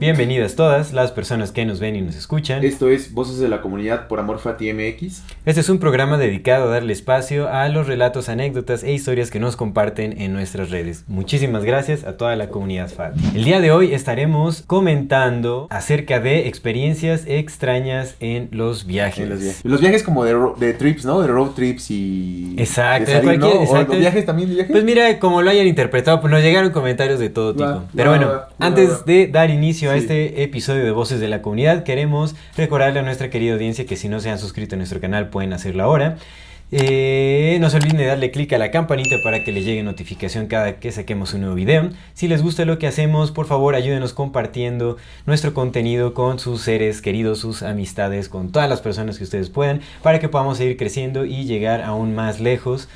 [0.00, 2.64] Bienvenidas todas las personas que nos ven y nos escuchan.
[2.64, 5.24] Esto es Voces de la Comunidad por Amor Fati MX.
[5.44, 9.38] Este es un programa dedicado a darle espacio a los relatos, anécdotas e historias que
[9.40, 11.04] nos comparten en nuestras redes.
[11.06, 13.20] Muchísimas gracias a toda la comunidad Fati.
[13.34, 19.24] El día de hoy estaremos comentando acerca de experiencias extrañas en los viajes.
[19.24, 19.64] En los, viajes.
[19.66, 21.20] los viajes como de, trips, ¿no?
[21.20, 22.54] De road trips y...
[22.56, 23.98] Exacto, exacto.
[23.98, 24.72] viajes también, de viajes.
[24.72, 27.82] Pues mira, como lo hayan interpretado, pues nos llegaron comentarios de todo tipo.
[27.94, 32.36] Pero bueno, antes de dar inicio a este episodio de Voces de la Comunidad, queremos
[32.56, 35.52] recordarle a nuestra querida audiencia que si no se han suscrito a nuestro canal pueden
[35.52, 36.16] hacerlo ahora.
[36.72, 40.46] Eh, no se olviden de darle clic a la campanita para que les llegue notificación
[40.46, 41.90] cada que saquemos un nuevo video.
[42.14, 47.02] Si les gusta lo que hacemos, por favor ayúdenos compartiendo nuestro contenido con sus seres
[47.02, 51.24] queridos, sus amistades, con todas las personas que ustedes puedan, para que podamos seguir creciendo
[51.24, 52.88] y llegar aún más lejos.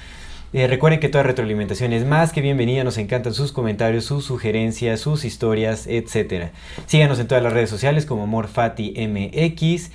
[0.57, 5.01] Eh, recuerden que toda retroalimentación es más que bienvenida, nos encantan sus comentarios, sus sugerencias,
[5.01, 6.53] sus historias, etc.
[6.87, 9.91] Síganos en todas las redes sociales como MorFatiMX.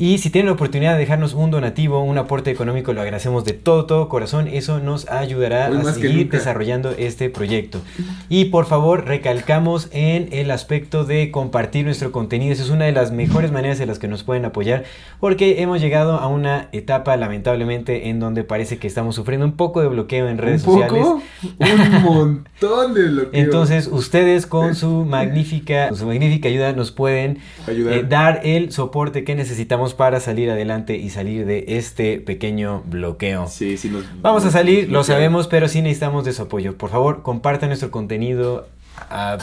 [0.00, 3.52] Y si tienen la oportunidad de dejarnos un donativo, un aporte económico, lo agradecemos de
[3.52, 4.46] todo, todo corazón.
[4.46, 7.80] Eso nos ayudará Hoy a seguir desarrollando este proyecto.
[8.28, 12.52] Y por favor, recalcamos en el aspecto de compartir nuestro contenido.
[12.52, 14.84] Esa es una de las mejores maneras en las que nos pueden apoyar,
[15.18, 19.80] porque hemos llegado a una etapa, lamentablemente, en donde parece que estamos sufriendo un poco
[19.80, 21.02] de bloqueo en redes ¿Un sociales.
[21.02, 21.22] poco?
[21.58, 23.30] Un montón de bloqueo.
[23.32, 27.94] Entonces, ustedes con su magnífica, su magnífica ayuda nos pueden Ayudar.
[27.94, 33.46] eh, dar el soporte que necesitamos para salir adelante y salir de este pequeño bloqueo.
[33.48, 34.04] Sí, sí nos...
[34.22, 36.76] Vamos a salir, lo sabemos, pero sí necesitamos de su apoyo.
[36.76, 38.68] Por favor, compartan nuestro contenido
[39.10, 39.38] ah,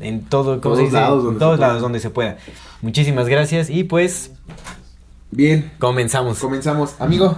[0.00, 0.92] en todo, ¿cómo se Todos dice?
[0.92, 1.66] lados donde todos se pueda.
[1.68, 2.36] lados donde se pueda.
[2.82, 4.32] Muchísimas gracias y pues
[5.30, 6.38] Bien, comenzamos.
[6.38, 6.94] comenzamos.
[7.00, 7.36] Amigo,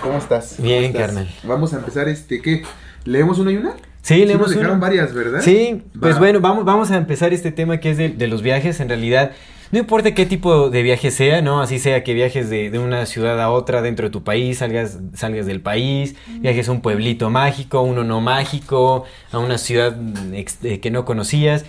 [0.00, 0.54] ¿cómo estás?
[0.56, 1.00] ¿Cómo Bien, estás?
[1.02, 1.28] carnal.
[1.44, 2.62] Vamos a empezar este, ¿qué?
[3.04, 3.74] ¿Leemos una y una?
[4.02, 4.80] Sí, leemos nos dejaron una.
[4.86, 5.40] varias, ¿verdad?
[5.42, 6.18] Sí, pues Va.
[6.18, 8.80] bueno, vamos, vamos a empezar este tema que es de, de los viajes.
[8.80, 9.32] En realidad,
[9.72, 11.62] no importa qué tipo de viaje sea, ¿no?
[11.62, 14.98] Así sea que viajes de, de una ciudad a otra dentro de tu país, salgas,
[15.14, 20.34] salgas del país, viajes a un pueblito mágico, uno no mágico, a una ciudad mm,
[20.34, 21.64] eh, que no conocías.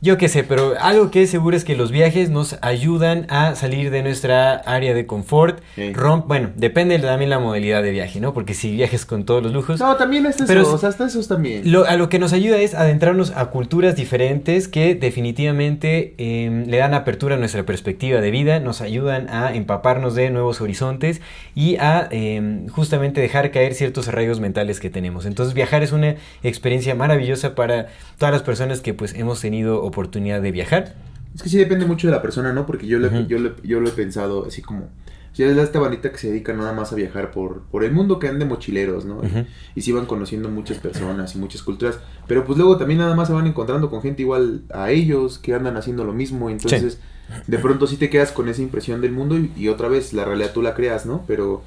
[0.00, 3.56] Yo qué sé, pero algo que es seguro es que los viajes nos ayudan a
[3.56, 5.58] salir de nuestra área de confort.
[5.74, 5.92] Sí.
[5.92, 8.32] Romp- bueno, depende también la modalidad de viaje, ¿no?
[8.32, 11.26] Porque si viajes con todos los lujos, No, también eso, es- o sea, hasta esos
[11.26, 11.62] también.
[11.72, 16.76] lo- a lo que nos ayuda es adentrarnos a culturas diferentes que definitivamente eh, le
[16.76, 21.20] dan apertura a nuestra perspectiva de vida, nos ayudan a empaparnos de nuevos horizontes
[21.56, 25.26] y a eh, justamente dejar caer ciertos arraigos mentales que tenemos.
[25.26, 30.40] Entonces viajar es una experiencia maravillosa para todas las personas que pues hemos tenido oportunidad
[30.42, 30.94] de viajar.
[31.34, 32.66] Es que sí depende mucho de la persona, ¿no?
[32.66, 33.26] Porque yo, lo- Ujú.
[33.28, 34.88] yo, lo- yo lo he pensado así como...
[35.34, 38.18] Ya es esta bandita que se dedica nada más a viajar por, por el mundo
[38.18, 39.20] que andan de mochileros, ¿no?
[39.76, 42.00] Y sí van conociendo muchas personas y muchas culturas.
[42.26, 45.54] Pero pues luego también nada más se van encontrando con gente igual a ellos que
[45.54, 46.50] andan haciendo lo mismo.
[46.50, 46.98] Entonces,
[47.46, 50.24] de pronto sí te quedas con esa impresión del mundo y, y otra vez la
[50.24, 51.22] realidad tú la creas, ¿no?
[51.28, 51.62] Pero,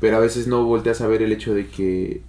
[0.00, 2.20] pero a veces no volteas a ver el hecho de que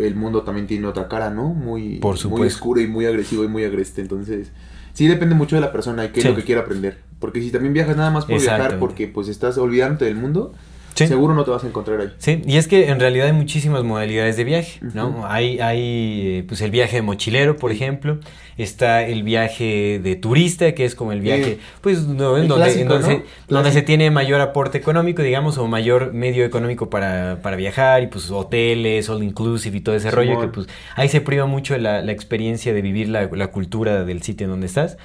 [0.00, 1.48] el mundo también tiene otra cara, ¿no?
[1.48, 4.00] Muy, Por muy oscuro y muy agresivo y muy agreste.
[4.00, 4.52] Entonces,
[4.92, 6.28] sí depende mucho de la persona y qué Sí.
[6.28, 6.98] es lo que quiera aprender.
[7.18, 10.54] Porque si también viajas nada más por viajar porque pues estás olvidándote del mundo,
[10.94, 11.06] Sí.
[11.06, 12.12] seguro no te vas a encontrar ahí.
[12.18, 15.26] Sí, y es que en realidad hay muchísimas modalidades de viaje, ¿no?
[15.26, 15.80] Hay, hay
[16.38, 18.18] eh, pues el viaje de mochilero, por ejemplo,
[18.58, 22.88] está el viaje de turista, que es como el viaje, pues, no, en donde, en
[22.88, 23.14] donde, ¿no?
[23.14, 28.02] se, donde se tiene mayor aporte económico, digamos, o mayor medio económico para, para viajar,
[28.02, 30.66] y pues hoteles, all inclusive y todo ese rollo, que pues
[30.96, 34.50] ahí se priva mucho la, la experiencia de vivir la, la cultura del sitio en
[34.50, 34.98] donde estás,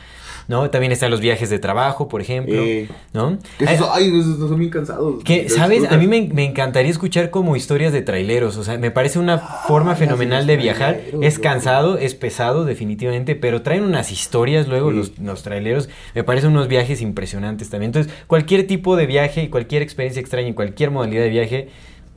[0.47, 0.69] ¿no?
[0.69, 3.37] También están los viajes de trabajo, por ejemplo, Eh, ¿no?
[3.59, 5.23] esos, ay, esos son bien cansados.
[5.23, 5.91] que, ¿sabes?
[5.91, 8.55] A mí me, me encantaría escuchar como historias de traileros.
[8.57, 11.01] O sea, me parece una forma las fenomenal de viajar.
[11.21, 11.43] Es loco.
[11.43, 13.35] cansado, es pesado, definitivamente.
[13.35, 14.97] Pero traen unas historias luego Sí.
[14.97, 15.89] los, los traileros.
[16.15, 17.89] Me parecen unos viajes impresionantes también.
[17.89, 21.69] Entonces, cualquier tipo de viaje y cualquier experiencia extraña y cualquier modalidad de viaje.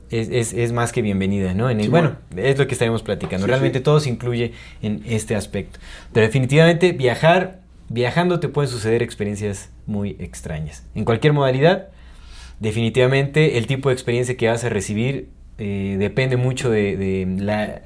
[0.09, 1.69] Es, es- es más que bienvenida, ¿no?
[1.69, 3.45] En el- Sí, bueno, es lo que estaremos platicando.
[3.45, 3.83] Sí, Realmente sí.
[3.85, 4.51] todo se incluye
[4.81, 5.79] en este aspecto.
[6.11, 7.60] Pero definitivamente viajar,
[7.91, 10.85] viajando te pueden suceder experiencias muy extrañas.
[10.95, 11.89] En cualquier modalidad,
[12.59, 17.81] definitivamente el tipo de experiencia que vas a recibir eh, depende mucho de, de la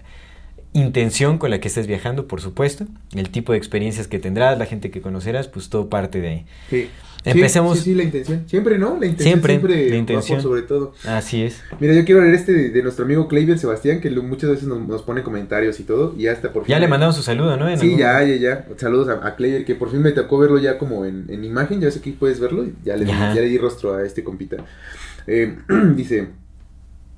[0.75, 2.85] intención con la que estés viajando, por supuesto,
[3.15, 6.45] el tipo de experiencias que tendrás, la gente que conocerás, pues todo parte de ahí.
[6.69, 6.89] Sí.
[7.23, 7.79] Empecemos.
[7.79, 8.43] Sí, sí, la intención.
[8.47, 8.89] Siempre, ¿no?
[8.99, 10.37] La intención Siempre, siempre, la va intención.
[10.37, 10.93] por sobre todo.
[11.05, 11.59] Así es.
[11.79, 14.67] Mira, yo quiero leer este de, de nuestro amigo Clayber Sebastián, que lo- muchas veces
[14.67, 16.73] nos, nos pone comentarios y todo, y hasta por fin.
[16.73, 17.67] Ya le mandamos su saludo, ¿no?
[17.67, 18.65] En Sí, algún- ya, ya, ya.
[18.77, 21.89] Saludos a, a que por fin me tocó verlo ya como en, en imagen, ya
[21.89, 24.57] sé que puedes verlo, y ya le, ya le di rostro a este compita.
[25.25, 25.57] Eh,
[25.95, 26.27] dice,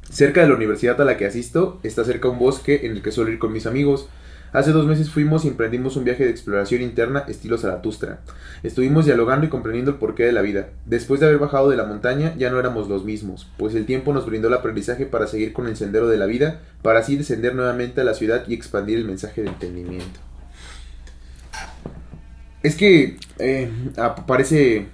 [0.10, 3.12] cerca de la universidad a la que asisto, está cerca un bosque en el que
[3.12, 4.10] suelo ir con mis amigos.
[4.54, 8.22] Hace dos meses fuimos y emprendimos un viaje de exploración interna estilo Zaratustra.
[8.64, 10.70] Estuvimos dialogando y comprendiendo el porqué de la vida.
[10.86, 14.14] Después de haber bajado de la montaña ya no éramos los mismos, pues el tiempo
[14.14, 17.56] nos brindó el aprendizaje para seguir con el sendero de la vida, para así descender
[17.56, 20.20] nuevamente a la ciudad y expandir el mensaje de entendimiento.
[22.64, 23.70] Es que eh,
[24.26, 24.88] parece,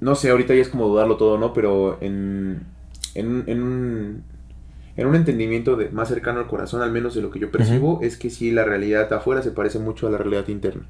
[0.00, 1.52] no sé, ahorita ya es como dudarlo todo, ¿no?
[1.52, 2.66] Pero en,
[3.14, 4.22] en, un- en un,
[4.96, 8.00] en un entendimiento de, más cercano al corazón, al menos de lo que yo percibo,
[8.02, 10.82] es que sí, la realidad afuera se parece mucho a la realidad interna,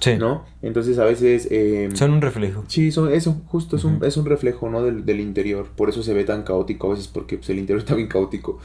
[0.00, 0.16] Sí.
[0.18, 0.44] ¿no?
[0.62, 1.48] Entonces a veces...
[1.50, 2.64] eh, Son un reflejo.
[2.68, 4.82] Sí, son, eso, justo es un, es un reflejo, ¿no?
[4.82, 5.68] Del, del interior.
[5.74, 8.58] Por eso se ve tan caótico a veces, porque pues, el interior está bien caótico.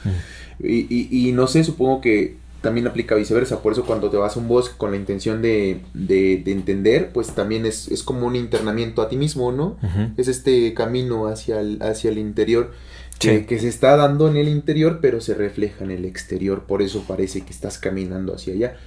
[0.59, 3.61] Y, y, y no sé, supongo que también aplica viceversa.
[3.61, 7.11] Por eso cuando te vas a un bosque con la intención de, de, de entender,
[7.13, 9.77] pues también es, es como un internamiento a ti mismo, ¿no?
[10.17, 12.71] Es este camino hacia el, hacia el interior.
[13.19, 13.45] Que, Sí.
[13.45, 16.63] que se está dando en el interior, pero se refleja en el exterior.
[16.63, 18.77] Por eso parece que estás caminando hacia allá.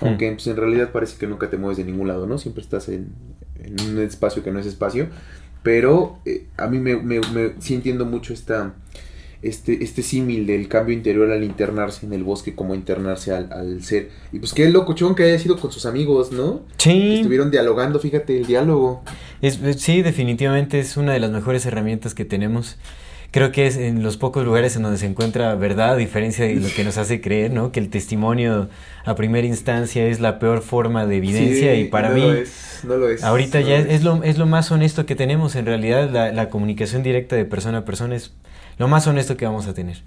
[0.00, 0.06] Hmm.
[0.06, 2.36] Aunque pues, en realidad parece que nunca te mueves de ningún lado, ¿no?
[2.38, 3.12] Siempre estás en,
[3.62, 5.06] en un espacio que no es espacio.
[5.62, 8.74] Pero eh, a mí me, me, me- sí entiendo mucho esta,
[9.48, 13.82] este, este símil del cambio interior al internarse en el bosque, como internarse al, al
[13.82, 14.10] ser.
[14.32, 16.62] Y pues qué locochón que haya sido con sus amigos, ¿no?
[16.78, 17.16] Sí.
[17.16, 19.02] estuvieron dialogando, fíjate, el diálogo.
[19.42, 22.76] Es, es- sí, definitivamente es una de las mejores herramientas que tenemos.
[23.30, 26.54] Creo que es en los pocos lugares en donde se encuentra verdad, a diferencia de
[26.54, 27.72] lo que nos hace creer, ¿no?
[27.72, 28.68] Que el testimonio
[29.04, 32.32] a primera instancia es la peor forma de evidencia Sí, y para no mí Lo
[32.32, 33.24] es, no lo es.
[33.24, 36.10] ahorita no ya lo es, es lo, es lo más honesto que tenemos en realidad,
[36.12, 38.32] la, la comunicación directa de persona a persona es
[38.78, 40.02] lo más honesto que vamos a tener.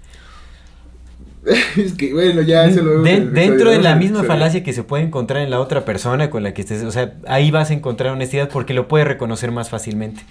[1.76, 5.04] es que bueno, ya eso lo De- dentro de la misma falacia que se puede
[5.04, 8.12] encontrar en la otra persona con la que estés, o sea, ahí vas a encontrar
[8.12, 10.22] honestidad porque lo puedes reconocer más fácilmente.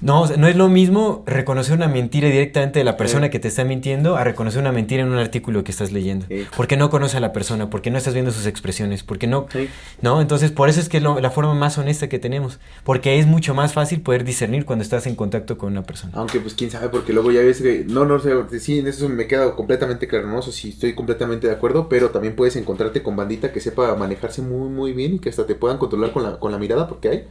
[0.00, 3.38] No, o sea, no es lo mismo reconocer una mentira directamente de la persona que
[3.38, 6.26] te está mintiendo a reconocer una mentira en un artículo que estás leyendo.
[6.56, 9.46] Porque no conoce a la persona, porque no estás viendo sus expresiones, porque no...
[9.52, 9.68] Sí.
[10.02, 10.20] ¿No?
[10.20, 12.60] Entonces, por eso es que es lo- la forma más honesta que tenemos.
[12.84, 16.12] Porque es mucho más fácil poder discernir cuando estás en contacto con una persona.
[16.16, 19.08] Aunque pues quién sabe, porque luego ya ves que, no, no sé, sí, en eso
[19.08, 20.40] me queda completamente claro, ¿no?
[20.42, 24.68] Sí, estoy completamente de acuerdo, pero también puedes encontrarte con bandita que sepa manejarse muy,
[24.70, 27.24] muy bien y que hasta te puedan controlar con la, con la mirada, porque hay.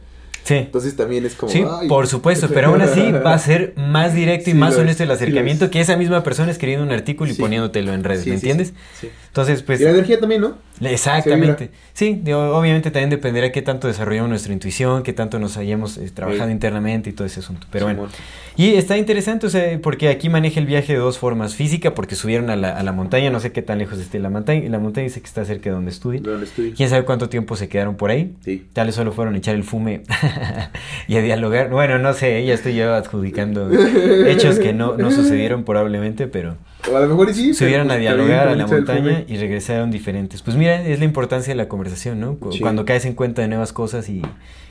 [0.44, 0.54] Sí.
[0.54, 1.52] Entonces también es como...
[1.52, 1.88] Sí, ay.
[1.88, 5.10] por supuesto, pero aún así va a ser más directo y Sí más honesto el
[5.10, 8.72] acercamiento que esa misma persona escribiendo un artículo y poniéndotelo en redes, ¿me entiendes?
[9.00, 9.08] sí.
[9.30, 10.56] Entonces, pues, Y la energía también, ¿no?
[10.82, 11.70] exactamente.
[11.92, 16.10] Sí, digo, obviamente también dependerá qué tanto desarrollamos nuestra intuición, qué tanto nos hayamos eh,
[16.12, 16.52] trabajado Sí.
[16.52, 17.66] internamente y todo ese asunto.
[17.70, 18.08] Pero bueno,
[18.56, 21.54] y está interesante, o sea, porque aquí maneja el viaje de dos formas.
[21.54, 24.30] Física, porque subieron a la, a la montaña, no sé qué tan lejos esté la
[24.30, 26.24] montaña, la montaña dice que está cerca de donde estudian.
[26.24, 26.72] ¿De dónde estoy?
[26.72, 28.34] ¿Quién sabe cuánto tiempo se quedaron por ahí?
[28.44, 28.66] Sí.
[28.72, 30.02] Tal vez solo fueron a echar el fume
[31.08, 31.70] y a dialogar.
[31.70, 33.70] Bueno, no sé, ya estoy yo adjudicando
[34.26, 36.56] hechos que no, no sucedieron probablemente, pero
[36.90, 37.52] O a lo mejor sí.
[37.54, 40.42] subieron a pues, dialogar a la montaña y regresaron diferentes.
[40.42, 42.38] Pues mira, es la importancia de la conversación, ¿no?
[42.52, 42.60] Sí.
[42.60, 44.22] Cuando caes en cuenta de nuevas cosas y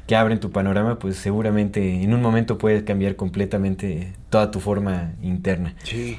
[0.07, 5.13] que abren tu panorama, pues seguramente en un momento puedes cambiar completamente toda tu forma
[5.21, 5.75] interna.
[5.83, 6.17] Sí.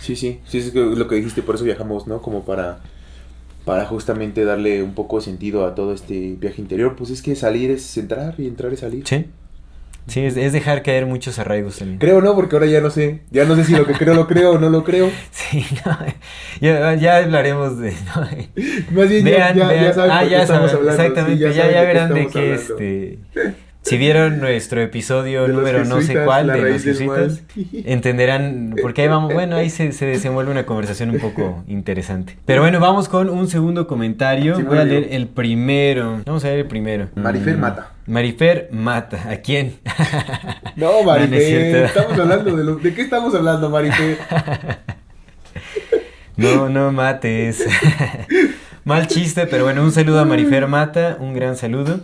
[0.00, 0.40] Sí, sí.
[0.46, 2.20] Sí, es lo que dijiste, por eso viajamos, ¿no?
[2.20, 2.80] Como para
[3.68, 7.36] para justamente darle un poco de sentido a todo este viaje interior, pues es que
[7.36, 9.06] salir es entrar y entrar es salir.
[9.06, 9.26] Sí.
[10.08, 11.98] Sí, es, es dejar caer muchos arraigos también.
[11.98, 13.20] Creo no, porque ahora ya no sé.
[13.30, 15.10] Ya no sé si lo que creo lo creo o no lo creo.
[15.30, 15.96] Sí, no,
[16.60, 17.92] ya, ya hablaremos de...
[17.92, 18.20] ¿no?
[19.00, 19.84] Más bien Vean, ya, vean.
[19.84, 21.02] ya saben ah, ya estamos saben, hablando.
[21.02, 23.18] exactamente, Sí, ya, ya verán de qué este...
[23.80, 29.08] Si vieron nuestro episodio De número no sé cuál de los jesuitas, entenderán, porque ahí
[29.08, 32.36] vamos, bueno, ahí se, se desenvuelve una conversación un poco interesante.
[32.44, 34.56] Pero bueno, vamos con un segundo comentario.
[34.56, 36.20] Sí, Voy a leer el primero.
[36.26, 37.08] Vamos a leer el primero.
[37.14, 37.92] Marifer Mm, mata.
[38.08, 39.30] Marifer mata.
[39.30, 39.78] ¿A quién?
[40.76, 41.84] No, No, no es Marife, cierto.
[41.86, 42.76] estamos hablando de lo...
[42.76, 44.16] ¿De qué estamos hablando, Marife?
[46.36, 47.64] No, no mates.
[48.84, 52.00] Mal chiste, pero bueno, un saludo a Marifer Mata, un gran saludo.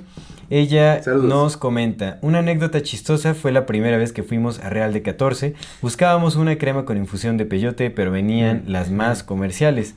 [0.51, 1.29] Ella Saludos.
[1.29, 5.55] nos comenta, una anécdota chistosa fue la primera vez que fuimos a Real de 14,
[5.81, 9.95] buscábamos una crema con infusión de peyote, pero venían las más comerciales.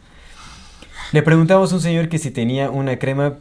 [1.14, 3.36] Le preguntamos a un señor que si tenía una crema,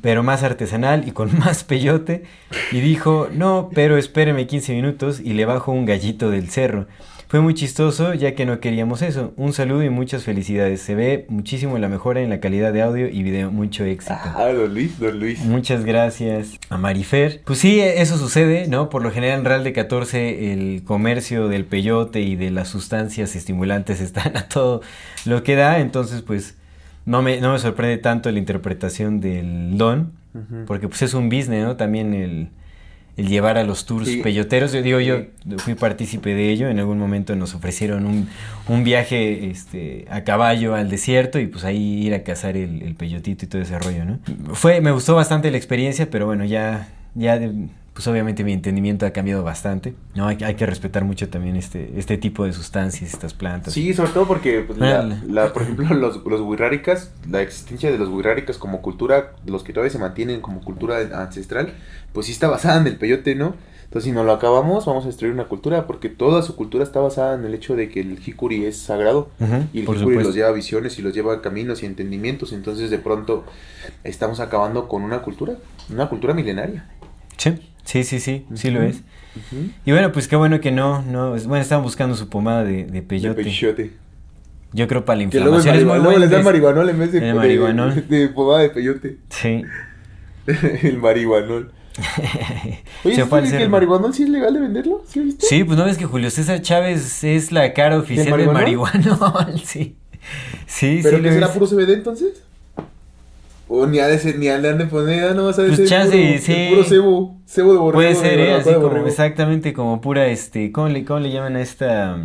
[0.00, 2.22] pero más artesanal y con más peyote,
[2.70, 6.86] y dijo, no, pero espéreme 15 minutos y le bajo un gallito del cerro.
[7.30, 9.32] Fue muy chistoso ya que no queríamos eso.
[9.36, 10.82] Un saludo y muchas felicidades.
[10.82, 13.52] Se ve muchísimo la mejora en la calidad de audio y video.
[13.52, 14.16] Mucho éxito.
[14.18, 15.38] Ah, don Luis, don Luis.
[15.44, 17.42] Muchas gracias a Marifer.
[17.44, 18.88] Pues sí, eso sucede, ¿no?
[18.88, 23.36] Por lo general en Real de 14 el comercio del peyote y de las sustancias
[23.36, 24.80] estimulantes están a todo
[25.24, 25.78] lo que da.
[25.78, 26.56] Entonces pues
[27.10, 30.12] no me, no me sorprende tanto la interpretación del don.
[30.66, 31.76] Porque pues es un business, ¿no?
[31.76, 32.50] También el
[33.20, 34.72] el llevar a los tours peyoteros.
[34.72, 35.24] Yo digo, yo
[35.58, 36.68] fui partícipe de ello.
[36.68, 38.28] En algún momento nos ofrecieron un,
[38.68, 42.94] un, viaje este, a caballo al desierto y pues ahí ir a cazar el, el,
[42.94, 44.18] peyotito y todo ese rollo, ¿no?
[44.54, 47.38] Fue, me gustó bastante la experiencia, pero bueno, ya, ya
[48.00, 49.94] pues obviamente mi entendimiento ha cambiado bastante.
[50.14, 53.74] No, hay, hay, que respetar mucho también este, este tipo de sustancias, estas plantas.
[53.74, 56.60] Sí, sobre todo porque, pues, la, por ejemplo, los, los
[57.28, 61.74] la existencia de los wixárikas como cultura, los que todavía se mantienen como cultura ancestral,
[62.12, 63.54] pues sí está basada en el peyote, ¿no?
[63.84, 67.00] Entonces, si no lo acabamos, vamos a destruir una cultura, porque toda su cultura está
[67.00, 69.30] basada en el hecho de que el hikuri es sagrado,
[69.72, 72.88] y el hikuri los lleva a visiones y los lleva a caminos y entendimientos, entonces
[72.88, 73.44] de pronto
[74.04, 75.56] estamos acabando con una cultura,
[75.90, 76.86] una cultura milenaria.
[77.40, 77.58] Sí.
[77.84, 79.02] Sí, sí, sí, sí lo es.
[79.86, 83.02] Y bueno, pues qué bueno que no, no, bueno, estaban buscando su pomada de, de
[83.02, 83.42] peyote.
[83.42, 83.92] De peyote.
[84.72, 88.02] Yo creo para la inflamación es muy Luego les dan marihuanol en vez de, de,
[88.08, 89.18] de, pomada de peyote.
[89.30, 89.64] Sí.
[90.82, 91.72] el marihuanol.
[93.04, 95.02] Oye, ¿sí que el marihuanol sí es legal de venderlo?
[95.08, 95.46] ¿Sí viste?
[95.46, 99.96] Sí, pues no ves que Julio César Chávez es la cara oficial del marihuanol, sí.
[100.66, 101.22] Sí, ¿Pero sí.
[101.22, 102.42] ¿Pero que será puro CBD entonces?
[103.72, 105.78] O ni a de ni a le han de poner, no vas a decir.
[105.78, 106.66] Pues chance, sí.
[106.70, 107.98] puro cebo, cebo de borrego.
[108.02, 108.54] Puede ser, ¿eh?
[108.54, 112.18] Así como, exactamente como pura, este, ¿cómo le, cómo le llaman a esta,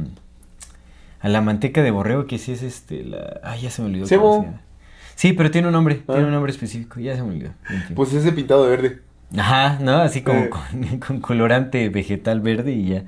[1.19, 4.07] a la manteca de borrego que sí es, este, la, ay, ya se me olvidó.
[4.07, 4.55] Cebo.
[5.13, 6.25] Sí, pero tiene un nombre, tiene ah.
[6.25, 7.51] un nombre específico, ya se me olvidó.
[7.93, 8.99] Pues ese pintado de verde.
[9.37, 9.97] Ajá, ¿no?
[9.97, 10.49] Así como eh.
[10.49, 13.03] con, con, colorante vegetal verde y ya.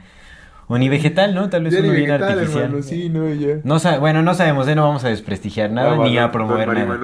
[0.67, 1.49] O ni vegetal, ¿no?
[1.49, 2.65] Tal vez uno bien artificial.
[2.65, 3.61] Hermano, sí, no, ya.
[3.63, 4.75] No, bueno, no sabemos, ¿eh?
[4.75, 6.99] No vamos a desprestigiar nada ah, ni a promover nada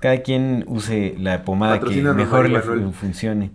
[0.00, 2.60] cada quien use la pomada que mejor le
[2.92, 3.50] funcione.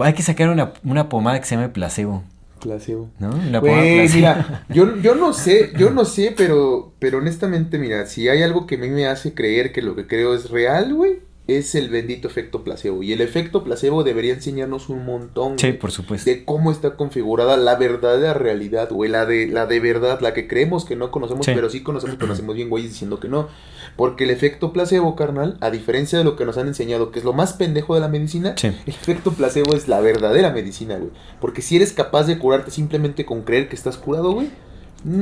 [0.00, 2.22] hay que sacar una, una, pomada que se llame placebo.
[2.60, 3.10] Placebo.
[3.18, 3.30] ¿No?
[3.50, 4.16] La pomada placebo.
[4.16, 8.66] mira, yo, yo no sé, yo no sé, pero, pero honestamente, mira, si hay algo
[8.66, 11.88] que a mí me hace creer que lo que creo es real, güey, es el
[11.88, 13.02] bendito efecto placebo.
[13.02, 16.30] Y el efecto placebo debería enseñarnos un montón sí, por supuesto.
[16.30, 19.10] de cómo está configurada la verdadera realidad, güey.
[19.10, 22.54] La de, la de verdad, la que creemos que no conocemos, pero sí conocemos, conocemos
[22.54, 23.48] bien, güey, diciendo que no.
[23.96, 27.24] Porque el efecto placebo, carnal, a diferencia de lo que nos han enseñado, que es
[27.24, 31.10] lo más pendejo de la medicina, el efecto placebo es la verdadera medicina, güey.
[31.40, 34.50] Porque si eres capaz de curarte simplemente con creer que estás curado, güey,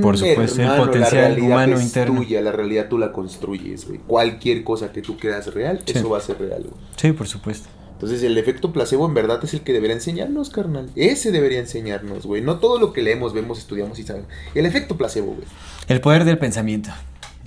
[0.03, 2.21] por supuesto, el potencial humano interno.
[2.21, 3.99] Tuya, la realidad tú la construyes, güey.
[4.01, 6.75] Cualquier cosa que tú creas real, eso va a ser real, güey.
[6.97, 7.69] Sí, por supuesto.
[8.01, 10.89] Entonces el efecto placebo en verdad es el que debería enseñarnos, carnal.
[10.97, 12.41] Ese debería enseñarnos, güey.
[12.41, 14.31] No todo lo que leemos, vemos, estudiamos y sabemos.
[14.55, 15.47] El efecto placebo, güey.
[15.87, 16.89] El poder del pensamiento.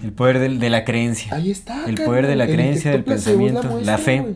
[0.04, 1.34] El poder del, de la creencia.
[1.34, 1.86] Ahí está.
[1.86, 3.80] El poder de la creencia, del pensamiento.
[3.82, 4.36] La, fe.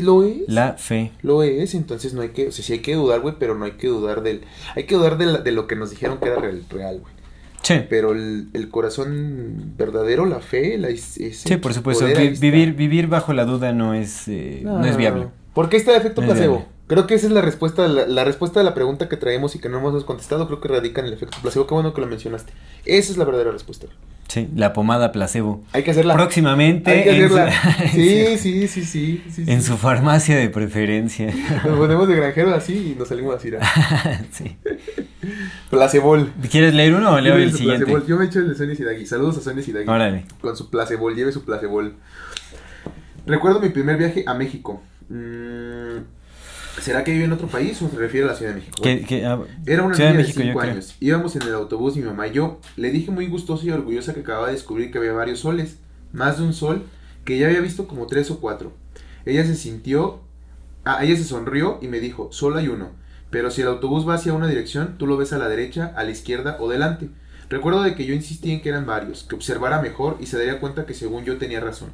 [0.00, 0.38] Lo es.
[0.46, 1.12] La fe.
[1.20, 3.66] Lo es, entonces no hay que, o sea, sí hay que dudar, güey, pero no
[3.66, 4.44] hay que dudar del,
[4.76, 7.19] hay que dudar de, de lo que nos dijeron que era real, real güey.
[7.62, 7.82] Sí.
[7.88, 12.06] Pero el, el, corazón verdadero, la fe, la, ese Sí, por supuesto.
[12.06, 15.28] vivir, vivir bajo la duda no es, eh, no, es viable.
[15.54, 16.66] ¿Por qué está el efecto placebo?
[16.90, 19.68] Creo que esa es la respuesta, la, respuesta de la pregunta que traemos y que
[19.68, 21.64] no hemos contestado, creo que radica en el efecto placebo.
[21.68, 22.52] Qué bueno que lo mencionaste.
[22.84, 23.86] Esa es la verdadera respuesta.
[24.26, 25.62] Sí, la pomada placebo.
[25.72, 26.14] Hay que hacerla.
[26.14, 26.90] Próximamente.
[26.90, 27.52] Hay que hacerla.
[27.92, 31.32] sí, sí, sí, sí, sí, En su farmacia de preferencia.
[31.64, 33.52] Nos ponemos de granjero así y nos salimos así.
[34.32, 34.56] sí.
[35.70, 36.32] Placebol.
[36.50, 37.84] ¿Quieres leer uno o leo el siguiente?
[37.84, 38.08] Placebol.
[38.08, 39.06] Yo me echo el de Sonia Sidagui.
[39.06, 39.88] Saludos a Sonia Sidagui.
[39.88, 40.24] Órale.
[40.40, 41.94] Con su placebol, lleve su placebol.
[43.26, 44.82] Recuerdo mi primer viaje a México.
[45.08, 46.18] Mmm
[46.80, 48.76] ¿Será que vive en otro país o se refiere a la Ciudad de México?
[49.26, 50.96] Ah, Era una niña de 5 años.
[51.00, 52.60] Íbamos en el autobús, mi mamá y yo.
[52.76, 55.78] Le dije muy gustosa y orgullosa que acababa de descubrir que había varios soles.
[56.12, 56.86] Más de un sol,
[57.24, 58.72] que ya había visto como tres o cuatro.
[59.24, 60.20] Ella se sintió...
[60.84, 62.90] Ah, ella se sonrió y me dijo, solo hay uno.
[63.30, 66.04] Pero si el autobús va hacia una dirección, tú lo ves a la derecha, a
[66.04, 67.10] la izquierda o delante.
[67.50, 70.60] Recuerdo de que yo insistí en que eran varios, que observara mejor y se daría
[70.60, 71.90] cuenta que según yo tenía razón.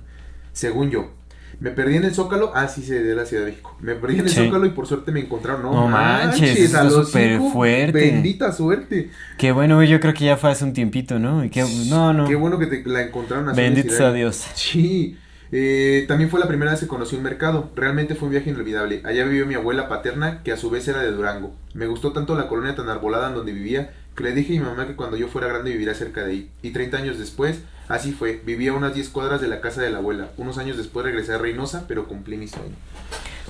[0.53, 1.11] Según yo,
[1.59, 2.53] me perdí en el Zócalo.
[2.55, 3.77] Ah, sí, se de la Ciudad de México.
[3.81, 5.63] Me perdí en el Zócalo y por suerte me encontraron.
[5.63, 7.93] No, no manches, a súper fuerte.
[7.93, 9.11] Bendita suerte.
[9.39, 11.45] Qué bueno, yo creo que ya fue hace un tiempito, ¿no?
[11.45, 12.27] Y qué, no, no.
[12.27, 13.61] Qué bueno que te la encontraron así.
[13.61, 14.47] Bendito sea Dios.
[14.55, 15.17] Sí.
[15.53, 17.71] Eh, también fue la primera vez que conocí un mercado.
[17.75, 19.01] Realmente fue un viaje inolvidable.
[19.05, 21.55] Allá vivió mi abuela paterna, que a su vez era de Durango.
[21.73, 23.93] Me gustó tanto la colonia tan arbolada en donde vivía
[24.23, 26.51] le dije a mi mamá que cuando yo fuera grande viviría cerca de ahí.
[26.63, 28.41] Y 30 años después, así fue.
[28.45, 30.31] Vivía a unas 10 cuadras de la casa de la abuela.
[30.37, 32.75] Unos años después regresé a Reynosa, pero cumplí mi sueño.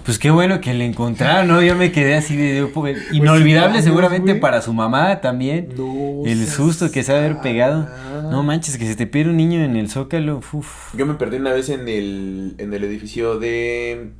[0.05, 1.63] Pues qué bueno que le encontraron, ¿no?
[1.63, 2.67] Yo me quedé así de...
[2.67, 4.41] pues, inolvidable años, seguramente güey.
[4.41, 5.71] para su mamá también.
[5.77, 7.89] No el susto que se ha de haber pegado.
[8.31, 10.41] No manches, que se te pierde un niño en el zócalo.
[10.53, 10.95] Uf.
[10.95, 14.11] Yo me perdí una vez en el, en el edificio de.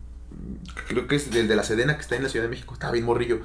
[0.89, 2.75] Creo que es del de la Sedena que está en la Ciudad de México.
[2.75, 3.41] Estaba bien morrillo.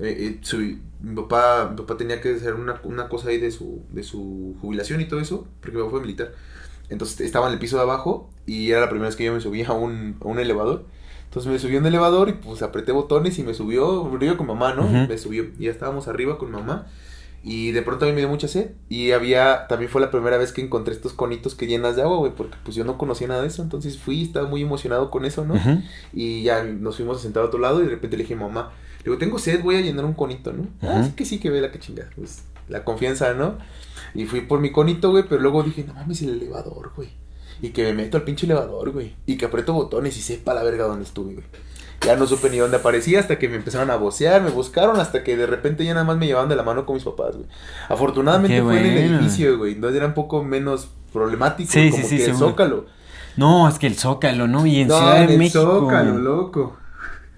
[0.00, 0.58] Eh, eh, su-
[1.00, 4.56] mi, papá, mi papá tenía que hacer una, una cosa ahí de su, de su
[4.60, 5.46] jubilación y todo eso.
[5.60, 6.32] Porque mi papá fue militar.
[6.90, 9.40] Entonces estaba en el piso de abajo y era la primera vez que yo me
[9.40, 10.84] subía a un, a un elevador.
[11.24, 14.46] Entonces me subí a un elevador y pues apreté botones y me subió, yo con
[14.46, 14.86] mamá, ¿no?
[15.08, 16.86] Me subió y ya estábamos arriba con mamá.
[17.42, 18.70] Y de pronto a mí me dio mucha sed.
[18.88, 22.18] Y había, también fue la primera vez que encontré estos conitos que llenas de agua,
[22.18, 23.62] güey, porque pues yo no conocía nada de eso.
[23.62, 25.54] Entonces fui, estaba muy emocionado con eso, ¿no?
[26.12, 28.38] Y ya nos fuimos a sentar a otro lado y de repente le dije a
[28.38, 28.72] mamá,
[29.04, 30.66] digo, tengo sed, voy a llenar un conito, ¿no?
[30.82, 31.04] Ah, Ujú.
[31.04, 32.10] sí que sí, que ve la que chingada.
[32.16, 33.58] Pues la confianza, ¿no?
[34.14, 37.10] Y fui por mi conito, güey, pero luego dije, no mames, el elevador, güey.
[37.62, 39.14] Y que me meto al pinche elevador, güey.
[39.26, 41.46] Y que aprieto botones y sepa la verga dónde estuve, güey.
[42.04, 45.24] Ya no supe ni dónde aparecía hasta que me empezaron a vocear, me buscaron hasta
[45.24, 47.46] que de repente ya nada más me llevaban de la mano con mis papás, güey.
[47.88, 52.02] Afortunadamente Qué fue en el edificio, güey, donde era un poco menos problemático, Sí, como
[52.02, 52.36] sí, sí, que el.
[52.36, 52.86] Zócalo.
[53.36, 54.66] No, es que el zócalo, ¿no?
[54.66, 55.60] Y en no, Ciudad en de el México.
[55.62, 56.76] Zócalo, loco.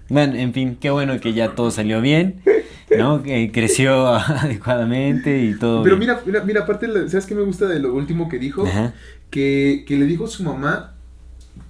[0.09, 2.41] Bueno, en fin, qué bueno que ya todo salió bien,
[2.97, 3.21] ¿no?
[3.23, 5.83] Que creció adecuadamente y todo.
[5.83, 6.11] Pero bien.
[6.11, 8.65] mira, mira, mira, aparte, ¿sabes qué me gusta de lo último que dijo?
[8.65, 8.93] Ajá.
[9.29, 10.93] Que, que le dijo a su mamá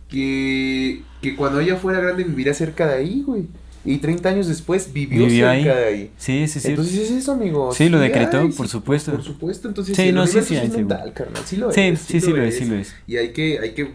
[0.09, 3.45] que, que cuando ella fuera grande viviría cerca de ahí, güey.
[3.85, 5.63] Y 30 años después vivió, Vivió cerca ahí.
[5.63, 6.11] de ahí.
[6.17, 6.67] Sí, sí, sí.
[6.69, 7.71] Entonces es eso, amigo.
[7.73, 9.11] Sí, lo decretó, hay, por sí, supuesto.
[9.13, 10.77] Por supuesto, entonces Sí, no, sí, sí seguro.
[10.79, 11.43] mental, carnal.
[11.45, 11.99] Sí lo Sí, es.
[12.01, 12.93] sí, sí lo es, sí lo es.
[13.07, 13.91] Y hay que, hay que,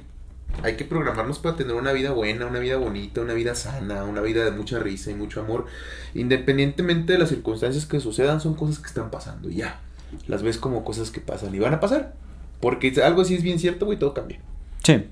[0.63, 4.21] hay que programarnos para tener una vida buena, una vida bonita, una vida sana, una
[4.21, 5.67] vida de mucha risa y mucho amor.
[6.15, 9.81] Independientemente de las circunstancias que sucedan, son cosas que están pasando y ya.
[10.27, 12.15] Las ves como cosas que pasan y van a pasar.
[12.61, 14.39] Porque algo así es bien cierto, güey, todo cambia.
[14.85, 15.05] Sí,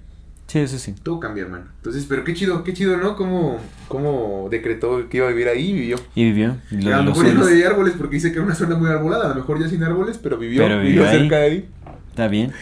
[0.47, 0.95] sí, eso sí.
[1.03, 1.67] Todo cambia, hermano.
[1.79, 3.17] Entonces, pero qué chido, qué chido, ¿no?
[3.17, 5.97] Cómo, cómo decretó que iba a vivir ahí y vivió.
[6.15, 6.57] Y vivió.
[6.71, 8.89] y a lo mejor ya no de árboles porque dice que era una zona muy
[8.89, 9.27] arbolada.
[9.27, 11.69] A lo mejor ya sin árboles, pero vivió, Pero vivió, vivió cerca de ahí.
[12.11, 12.53] Está bien.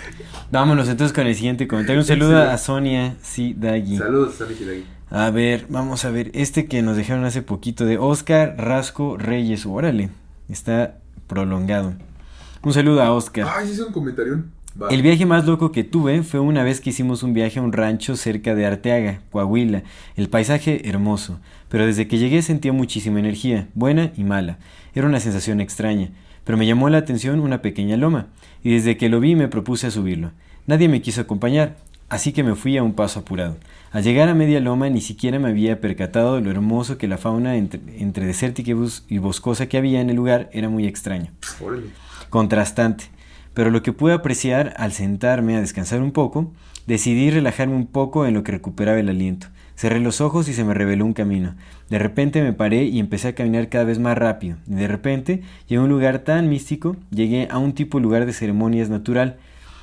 [0.52, 2.00] Vámonos entonces con el siguiente comentario.
[2.00, 3.96] Un saludo a Sonia Sidagi.
[3.96, 4.84] Saludos, Sally Sidagui.
[5.10, 6.30] A ver, vamos a ver.
[6.34, 9.64] Este que nos dejaron hace poquito de Oscar Rasco Reyes.
[9.64, 10.10] Órale,
[10.50, 11.94] está prolongado.
[12.62, 13.48] Un saludo a Oscar.
[13.56, 14.44] Ay, es un comentario.
[14.80, 14.88] Va.
[14.88, 17.72] El viaje más loco que tuve fue una vez que hicimos un viaje a un
[17.72, 19.82] rancho cerca de Arteaga, Coahuila.
[20.14, 24.58] El paisaje hermoso, pero desde que llegué sentía muchísima energía, buena y mala.
[24.94, 26.10] Era una sensación extraña,
[26.44, 28.26] pero me llamó la atención una pequeña loma,
[28.62, 30.32] y desde que lo vi me propuse a subirlo.
[30.66, 31.76] Nadie me quiso acompañar,
[32.08, 33.56] así que me fui a un paso apurado.
[33.90, 37.16] Al llegar a media loma ni siquiera me había percatado de lo hermoso que la
[37.18, 40.86] fauna entre, entre desértica y bos- y boscosa que había en el lugar era muy
[40.86, 41.30] extraño
[42.30, 43.04] contrastante,
[43.54, 46.52] pero lo que pude apreciar al sentarme a descansar un poco,
[46.86, 49.46] decidí relajarme un poco en lo que recuperaba el aliento.
[49.78, 51.54] Cerré los ojos y se me reveló un camino.
[51.88, 54.56] De repente me paré y empecé a caminar cada vez más rápido.
[54.66, 58.32] Y de repente llegué a un lugar tan místico, llegué a un tipo lugar de
[58.32, 59.36] ceremonias natural.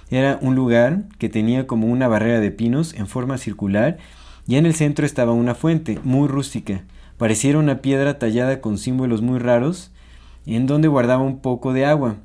[0.10, 3.98] Era un lugar que tenía como una barrera de pinos en forma circular
[4.46, 6.84] y en el centro estaba una fuente muy rústica.
[7.18, 9.94] Pareciera una piedra tallada con símbolos muy raros
[10.46, 12.18] en donde guardaba un poco de agua.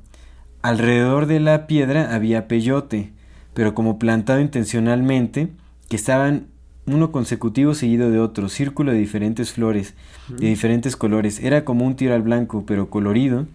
[0.60, 3.12] Alrededor de la piedra había peyote,
[3.54, 5.52] pero como plantado intencionalmente,
[5.88, 6.49] que estaban
[6.94, 9.94] uno consecutivo seguido de otro, círculo de diferentes flores,
[10.28, 11.40] de diferentes colores.
[11.40, 13.46] Era como un tiro al blanco, pero colorido.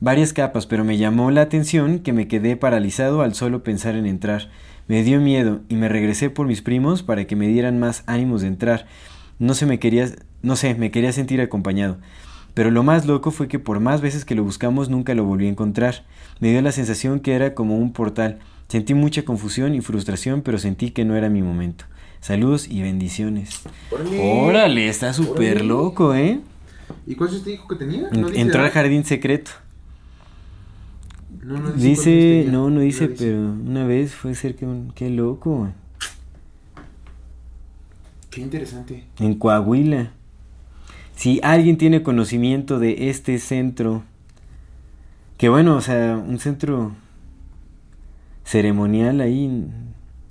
[0.00, 4.06] Varias capas, pero me llamó la atención que me quedé paralizado al solo pensar en
[4.06, 4.48] entrar.
[4.86, 8.42] Me dio miedo y me regresé por mis primos para que me dieran más ánimos
[8.42, 8.86] de entrar.
[9.38, 10.08] No se me quería,
[10.42, 11.98] no sé, me quería sentir acompañado.
[12.54, 15.46] Pero lo más loco fue que por más veces que lo buscamos nunca lo volví
[15.46, 16.04] a encontrar.
[16.40, 18.38] Me dio la sensación que era como un portal.
[18.68, 21.84] Sentí mucha confusión y frustración, pero sentí que no era mi momento.
[22.20, 23.62] Saludos y bendiciones.
[23.90, 24.20] Órale.
[24.20, 26.40] Órale, está súper loco, ¿eh?
[27.06, 28.08] ¿Y cuántos te dijo que tenía?
[28.10, 29.50] ¿No dice Entró al jardín secreto.
[31.42, 31.88] No, no dice.
[31.88, 32.04] Dice,
[32.44, 32.52] tenía.
[32.52, 34.92] no, no dice, pero una vez fue cerca de un...
[34.94, 35.68] Qué loco.
[38.30, 39.04] Qué interesante.
[39.18, 40.12] En Coahuila.
[41.16, 44.04] Si alguien tiene conocimiento de este centro,
[45.36, 46.92] que bueno, o sea, un centro
[48.44, 49.66] ceremonial ahí,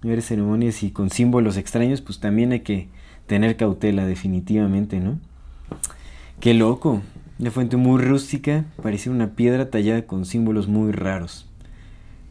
[0.07, 2.89] ver ceremonias y con símbolos extraños, pues también hay que
[3.27, 5.19] tener cautela, definitivamente, ¿no?
[6.39, 7.01] Qué loco.
[7.39, 11.47] Una fuente muy rústica, parecía una piedra tallada con símbolos muy raros.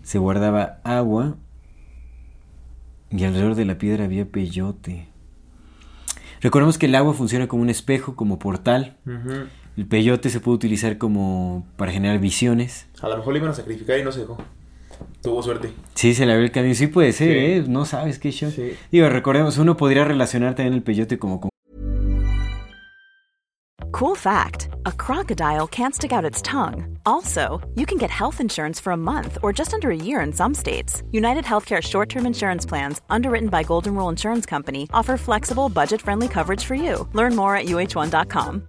[0.02, 1.36] Se guardaba agua
[3.10, 5.06] y alrededor de la piedra había peyote.
[6.40, 8.96] Recordemos que el agua funciona como un espejo, como portal,
[9.76, 12.86] El peyote se puede utilizar como para generar visiones.
[13.02, 14.38] A lo mejor le iban a sacrificar y no se dejó.
[15.22, 15.70] Tuvo suerte.
[15.94, 16.74] Sí, se le abrió el camino.
[16.74, 17.38] Sí puede ser, Sí.
[17.38, 17.64] ¿eh?
[17.66, 18.50] No sabes qué show.
[18.50, 18.72] Sí.
[18.92, 21.50] Digo, recordemos, uno podría relacionar también el peyote como con...
[23.92, 26.98] Cool fact a crocodile can't stick out its tongue.
[27.06, 30.32] Also, you can get health insurance for a month or just under a year in
[30.32, 31.02] some states.
[31.12, 36.02] United Healthcare short term insurance plans, underwritten by Golden Rule Insurance Company, offer flexible, budget
[36.02, 37.08] friendly coverage for you.
[37.14, 38.68] Learn more at uh1.com.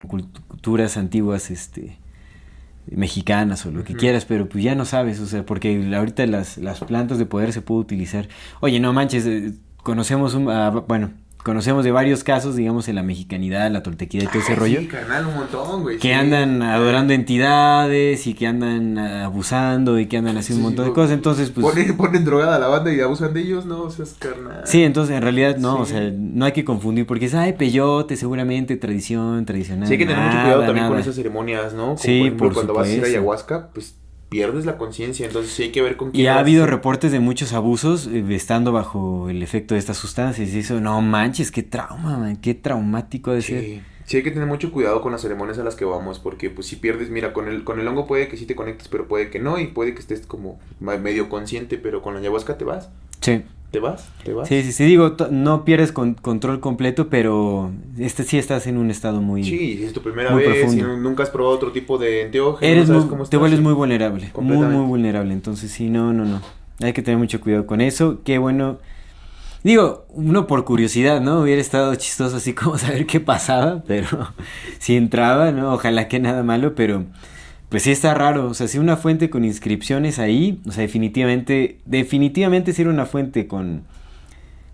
[0.00, 1.98] Culturas antiguas, este
[2.88, 6.56] mexicanas o lo que quieras, pero pues ya no sabes, o sea, porque ahorita las,
[6.58, 8.28] las plantas de poder se puede utilizar.
[8.60, 11.10] Oye, no manches, eh, conocemos un, ah, bueno,
[11.46, 14.80] conocemos de varios casos, digamos, en la mexicanidad, la toltequidad y todo ese Ay, rollo,
[14.80, 15.96] Sí, carnal, un montón, güey.
[15.98, 16.12] que sí.
[16.12, 20.92] andan adorando entidades y que andan abusando y que andan haciendo un Sí, montón de
[20.92, 21.64] cosas, entonces pues...
[21.64, 24.62] Ponen, ponen drogada a la banda y abusan de ellos, no, o sea, es carnal.
[24.64, 28.16] Sí, entonces en realidad no, o sea, no hay que confundir porque es, ay, peyote,
[28.16, 29.86] seguramente, tradición, tradicional.
[29.86, 31.84] Sí, hay que tener mucho nada, cuidado también con esas ceremonias, ¿no?
[31.86, 33.94] Como Sí, por ejemplo, por cuando vas a ir a ayahuasca, pues
[34.36, 37.20] pierdes la conciencia, entonces sí hay que ver con quién Y ha habido reportes de
[37.20, 40.52] muchos abusos eh, estando bajo el efecto de estas sustancias.
[40.52, 43.64] Y eso, no manches, qué trauma, man, qué traumático de ser.
[43.64, 46.50] Sí, sí hay que tener mucho cuidado con las ceremonias a las que vamos, porque
[46.50, 49.08] pues si pierdes, mira, con el, con el hongo puede que sí te conectes, pero
[49.08, 52.66] puede que no, y puede que estés como medio consciente, pero con la ayahuasca te
[52.66, 52.90] vas,
[53.22, 54.48] Sí, te vas, te vas.
[54.48, 58.90] sí, sí, sí, digo, no pierdes con- control completo, pero este sí estás en un
[58.90, 59.44] estado muy...
[59.44, 60.94] Sí, es tu primera Muy vez, profundo.
[60.94, 63.60] y nunca has probado otro tipo de enteógeno, Eres no sabes muy- cómo te vuelves
[63.60, 65.32] muy vulnerable, muy, muy vulnerable.
[65.34, 66.40] Entonces, sí, no, no, no.
[66.80, 68.20] Hay que tener mucho cuidado con eso.
[68.24, 68.78] Qué bueno.
[69.64, 71.40] Digo, uno por curiosidad, ¿no?
[71.40, 74.06] Hubiera estado chistoso así como saber qué pasaba, pero
[74.78, 75.72] si entraba, ¿no?
[75.74, 77.04] Ojalá que nada malo, pero
[77.68, 78.46] pues sí está raro.
[78.48, 83.06] O sea, si una fuente con inscripciones ahí, o sea, definitivamente, definitivamente si era una
[83.06, 83.82] fuente con,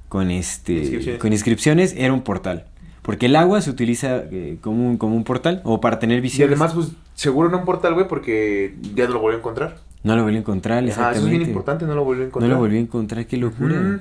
[0.09, 1.20] con este, Inscripciones.
[1.20, 2.66] con inscripciones, era un portal.
[3.02, 6.20] Porque el agua se utiliza eh, como, un, como un portal o para tener Y
[6.20, 6.52] visiones.
[6.61, 9.76] además, pues, seguro no un portal, güey, porque ya no lo volvió a encontrar.
[10.04, 11.38] No lo volví a encontrar, Ajá, eso es exactamente.
[11.38, 12.50] bien importante, no lo volvió a no encontrar.
[12.52, 14.00] lo volví a encontrar, qué locura.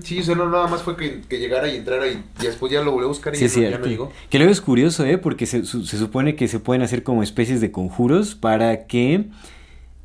[0.00, 2.82] Sí, o sea, no nada más fue que, que llegara y entrara y, después ya
[2.82, 4.12] lo volvió a buscar y Sí, ya, no, no llegó.
[4.28, 5.18] Que luego es curioso, ¿eh?
[5.18, 9.24] Porque se, su- se supone que se pueden hacer como especies de conjuros para que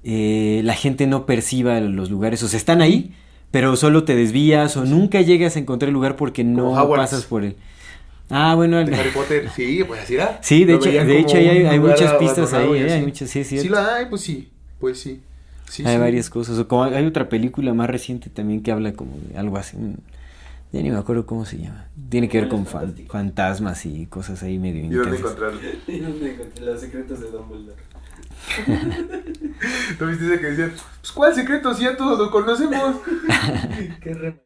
[0.03, 2.41] eh, la gente no perciba los lugares.
[2.43, 3.13] O sea, están ahí,
[3.51, 7.43] pero solo te desvías o nunca llegas a encontrar el lugar porque no pasas por
[7.43, 7.55] él.
[8.31, 8.83] Ah, bueno.
[8.83, 10.39] De Harry Potter, sí, pues así era.
[10.41, 12.93] Sí, de Lo hecho, de hecho hay, hay muchas pistas ahí, ¿eh?
[12.93, 13.79] Hay muchas, sí, es Sí, cierto.
[13.79, 15.21] la hay, pues sí, pues sí.
[15.69, 15.99] Sí, hay sí.
[15.99, 16.57] varias cosas.
[16.59, 19.77] O como hay otra película más reciente también que habla como de algo así.
[20.71, 21.87] Ya ni me acuerdo cómo se llama.
[22.09, 25.59] Tiene que ver con fan- fantasmas y cosas ahí medio ¿Y dónde encontrarlo?
[25.87, 27.81] ¿Y dónde encontré los secretos de Dumbledore?
[29.99, 32.97] ¿No viste ese que decía, pues cuál secreto si ya todos lo conocemos?
[34.01, 34.45] Qué re...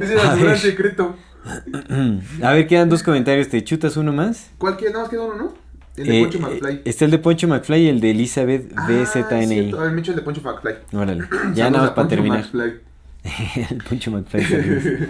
[0.00, 1.16] Ese era su gran secreto.
[2.42, 3.48] A ver, quedan dos comentarios.
[3.48, 4.50] ¿Te chutas uno más?
[4.58, 4.90] ¿Cuál queda?
[4.90, 5.63] Nada más queda uno, ¿no?
[5.96, 6.74] El de Eh, Poncho McFly.
[6.76, 9.46] eh, Está el de Poncho McFly y el de Elizabeth Ah, BZNI.
[9.46, 9.80] cierto.
[9.80, 10.74] A ver, me echo el de Poncho McFly.
[10.92, 11.24] Órale.
[11.54, 12.40] Ya nada más para Poncho terminar.
[12.40, 12.80] McFly.
[13.70, 14.44] el Poncho McFly.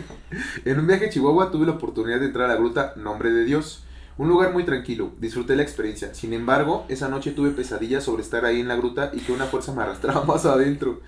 [0.65, 3.45] en un viaje a Chihuahua tuve la oportunidad de entrar a la gruta Nombre de
[3.45, 3.81] Dios.
[4.17, 6.15] Un lugar muy tranquilo, disfruté la experiencia.
[6.15, 9.47] Sin embargo, esa noche tuve pesadillas sobre estar ahí en la gruta y que una
[9.47, 11.01] fuerza me arrastraba más adentro.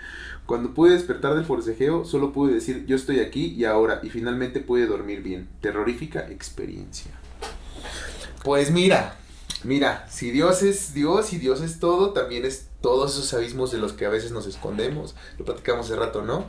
[0.47, 4.59] Cuando pude despertar del forcejeo, solo pude decir yo estoy aquí y ahora y finalmente
[4.61, 5.49] pude dormir bien.
[5.61, 7.12] Terrorífica experiencia.
[8.43, 9.17] Pues mira,
[9.64, 13.79] mira, si Dios es Dios y Dios es todo, también es todos esos abismos de
[13.79, 15.14] los que a veces nos escondemos.
[15.38, 16.47] Lo platicamos hace rato, ¿no?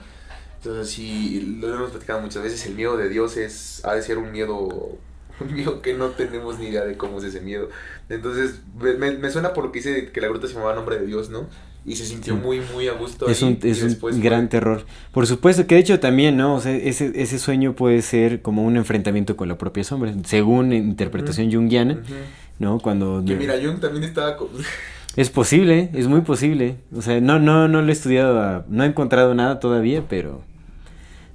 [0.58, 4.18] Entonces, sí, lo hemos platicado muchas veces, el miedo de Dios es, ha de ser
[4.18, 4.58] un miedo,
[5.40, 7.70] un miedo que no tenemos ni idea de cómo es ese miedo.
[8.10, 11.30] Entonces, me, me- me suena porque dice que la gruta se llamaba Nombre de Dios,
[11.30, 11.48] ¿no?
[11.86, 13.30] Y se sintió muy, muy a gusto.
[13.30, 14.86] Es ahí, un, y es un fue- gran terror.
[15.14, 16.56] Por supuesto que de hecho también, ¿no?
[16.56, 20.74] O sea, ese, ese sueño puede ser como un enfrentamiento con la propia sombra, según
[20.74, 22.14] interpretación junguiana, Ujú.
[22.60, 22.80] ¿No?
[22.80, 23.24] Cuando...
[23.26, 24.38] Que mira, Jung también estaba...
[24.38, 24.50] con-
[25.16, 26.76] Es posible, es muy posible.
[26.96, 30.44] O sea, no, no, no lo he estudiado, a- no he encontrado nada todavía, pero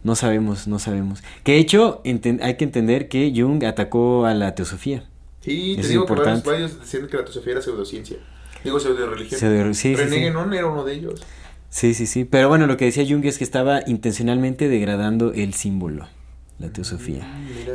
[0.05, 1.23] no sabemos, no sabemos.
[1.43, 5.05] Que de hecho, hay que entender que Jung atacó a la teosofía.
[5.41, 6.51] Sí, te Es digo que varios, importante.
[6.51, 8.19] varios decían que la teosofía era pseudociencia.
[8.63, 9.41] Digo, pseudo-religión.
[9.41, 10.21] Pseudo- sí, sí, René sí.
[10.21, 11.21] Guénon era uno de ellos.
[11.69, 12.25] Sí, sí, sí.
[12.25, 16.07] Pero bueno, lo que decía Jung es que estaba intencionalmente degradando el símbolo.
[16.62, 17.27] La teosofía.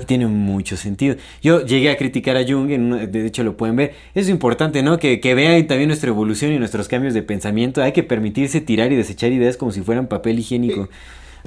[0.02, 1.16] Y tiene mucho sentido.
[1.42, 3.94] Yo llegué a criticar a Jung, en una- de hecho lo pueden ver.
[4.16, 4.98] Es importante, ¿no?
[4.98, 7.84] Que, que vean también nuestra evolución y nuestros cambios de pensamiento.
[7.84, 10.90] Hay que permitirse tirar y desechar ideas como si fueran papel higiénico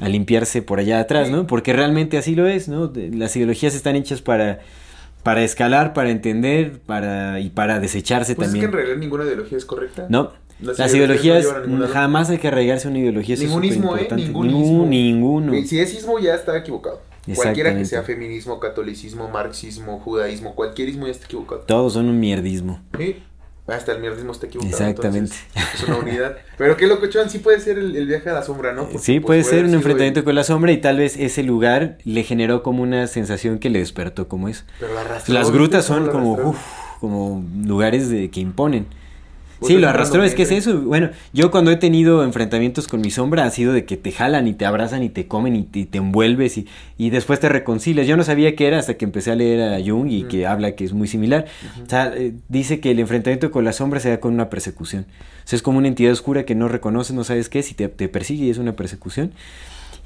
[0.01, 1.47] a limpiarse por allá atrás, ¿no?
[1.47, 2.93] Porque realmente así lo es, ¿no?
[2.95, 4.61] Las ideologías están hechas para,
[5.23, 8.65] para escalar, para entender para, y para desecharse Pues es que también.
[8.67, 10.07] en realidad ninguna ideología es correcta.
[10.09, 13.35] No, Las las, ideologías ideologías, no jamás hay que arraigarse a una ideología.
[13.35, 14.09] es Ningún ismo, ¿eh?
[14.15, 14.87] Ningún Ningún- ismo.
[14.87, 15.53] ninguno.
[15.67, 17.01] Si es ismo ya está equivocado.
[17.35, 21.63] Cualquiera que sea feminismo, catolicismo, marxismo, judaísmo, cualquier ismo ya está equivocado.
[21.63, 22.81] Todos son un mierdismo.
[22.97, 23.23] Sí.
[23.67, 24.75] Hasta el mierdismo está equivocado.
[24.75, 25.35] Exactamente.
[25.55, 26.37] entonces, es una unidad.
[26.59, 28.85] Pero qué loco, sí puede ser el, el viaje a la sombra, ¿no?
[28.85, 31.99] Porque, Sí, pues, puede ser un enfrentamiento con la sombra y tal vez ese lugar
[32.05, 34.65] le generó como una sensación que le despertó como eso.
[34.81, 36.59] Pero la Las grutas ¿viste cómo son como, uf,
[37.01, 38.87] como lugares de, que imponen.
[39.63, 40.81] Sí, lo arrastró, es que es eso.
[40.81, 44.49] Bueno, yo cuando he tenido enfrentamientos con mi sombra ha sido de que te jalan
[44.49, 47.49] y te abrazan y te comen y te, y te envuelves y, y después te
[47.49, 48.07] reconcilias.
[48.07, 50.73] Yo no sabía qué era hasta que empecé a leer a Jung y que habla
[50.73, 51.47] que es muy similar.
[51.85, 55.07] O sea, eh, dice que el enfrentamiento con la sombra se da con una persecución.
[55.45, 57.75] O sea, es como una entidad oscura que no reconoces, no sabes qué es y
[57.75, 59.33] te, te persigue y es una persecución.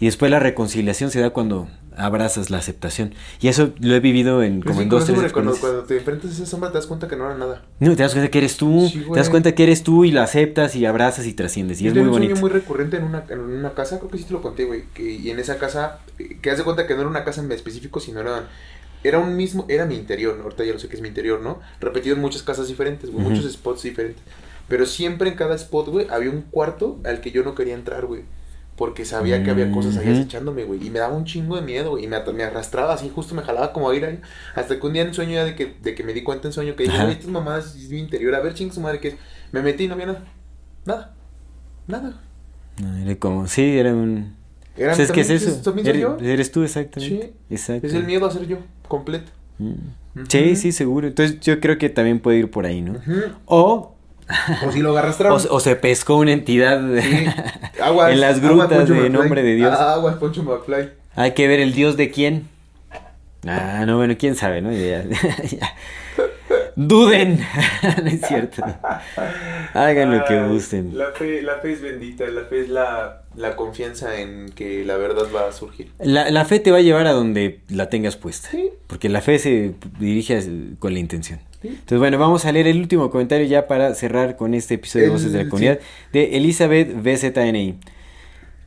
[0.01, 3.15] Y después la reconciliación se da cuando abrazas la aceptación.
[3.41, 5.97] Y eso lo he vivido en Pero como sí, en dos, tres cuando, cuando te
[5.99, 7.63] enfrentas a esa sombra te das cuenta que no era nada.
[7.79, 10.11] No, te das cuenta que eres tú, Sí, te das cuenta que eres tú y
[10.11, 11.81] la aceptas y abrazas y trasciendes.
[11.81, 12.35] Y Yo es muy un bonito.
[12.35, 14.85] sueño muy recurrente en una, en una casa, creo que sí te lo conté, güey.
[14.93, 16.01] Que, y en esa casa,
[16.43, 18.49] que haz de cuenta que no era una casa en específico, sino era,
[19.05, 20.45] era un mismo, era mi interior, ¿no?
[20.45, 21.61] ahorita ya lo sé que es mi interior, ¿no?
[21.81, 23.35] Repetido en muchas casas diferentes, güey, Ujú.
[23.35, 24.23] muchos spots diferentes.
[24.67, 28.07] Pero siempre en cada spot, güey, había un cuarto al que yo no quería entrar,
[28.07, 28.23] güey.
[28.77, 30.85] Porque sabía que había cosas ahí acechándome, güey.
[30.85, 32.05] Y me daba un chingo de miedo, güey.
[32.05, 34.21] Y me, arrastraba así, justo me jalaba como a ir ahí.
[34.57, 36.53] Hasta que un día en sueño, ya de que, de que me di cuenta en
[36.53, 38.35] sueño que dije, güey, estas mamadas es mi interior.
[38.35, 39.17] A ver, ching su madre, ¿qué es?
[39.53, 40.25] Me metí y no había nada.
[40.85, 41.15] Nada.
[41.87, 42.21] Nada.
[42.83, 44.35] No, era como, sí, era un...
[44.77, 45.63] Era es que es eso.
[45.63, 46.19] también soy Eres, yo.
[46.21, 47.27] eres tú, exactamente.
[47.27, 47.55] Sí.
[47.55, 47.87] Exacto.
[47.87, 48.59] Es el miedo a ser yo,
[48.89, 49.31] completo.
[49.59, 49.75] Mm.
[50.29, 51.07] Sí, sí, seguro.
[51.07, 53.01] Entonces yo creo que también puede ir por ahí, ¿no?
[53.47, 53.94] O,
[54.67, 57.27] O si lo o, se pescó una entidad Sí.
[57.81, 59.77] Aguas, en las grutas de nombre de Dios.
[59.79, 60.91] Ah, aguas, Poncho McFly.
[61.17, 62.49] Hay que ver el dios de quién.
[63.47, 64.73] Ah, no, bueno, quién sabe, ¿no?
[64.73, 65.75] Ya- ya.
[66.77, 67.39] Duden.
[68.03, 68.65] no es cierto.
[69.75, 70.97] Hagan lo que gusten.
[70.97, 74.97] La fe, la fe es bendita, la fe es la, la confianza en que la
[74.97, 75.93] verdad va a surgir.
[76.01, 78.49] La, la fe te va a llevar a donde la tengas puesta.
[78.51, 78.71] Sí.
[78.87, 80.41] Porque la fe se dirige
[80.79, 81.41] con la intención.
[81.69, 85.13] Entonces, bueno, vamos a leer el último comentario ya para cerrar con este episodio de
[85.13, 85.51] Voces de la.
[85.51, 85.79] Comunidad
[86.13, 87.79] de Elizabeth BZNI.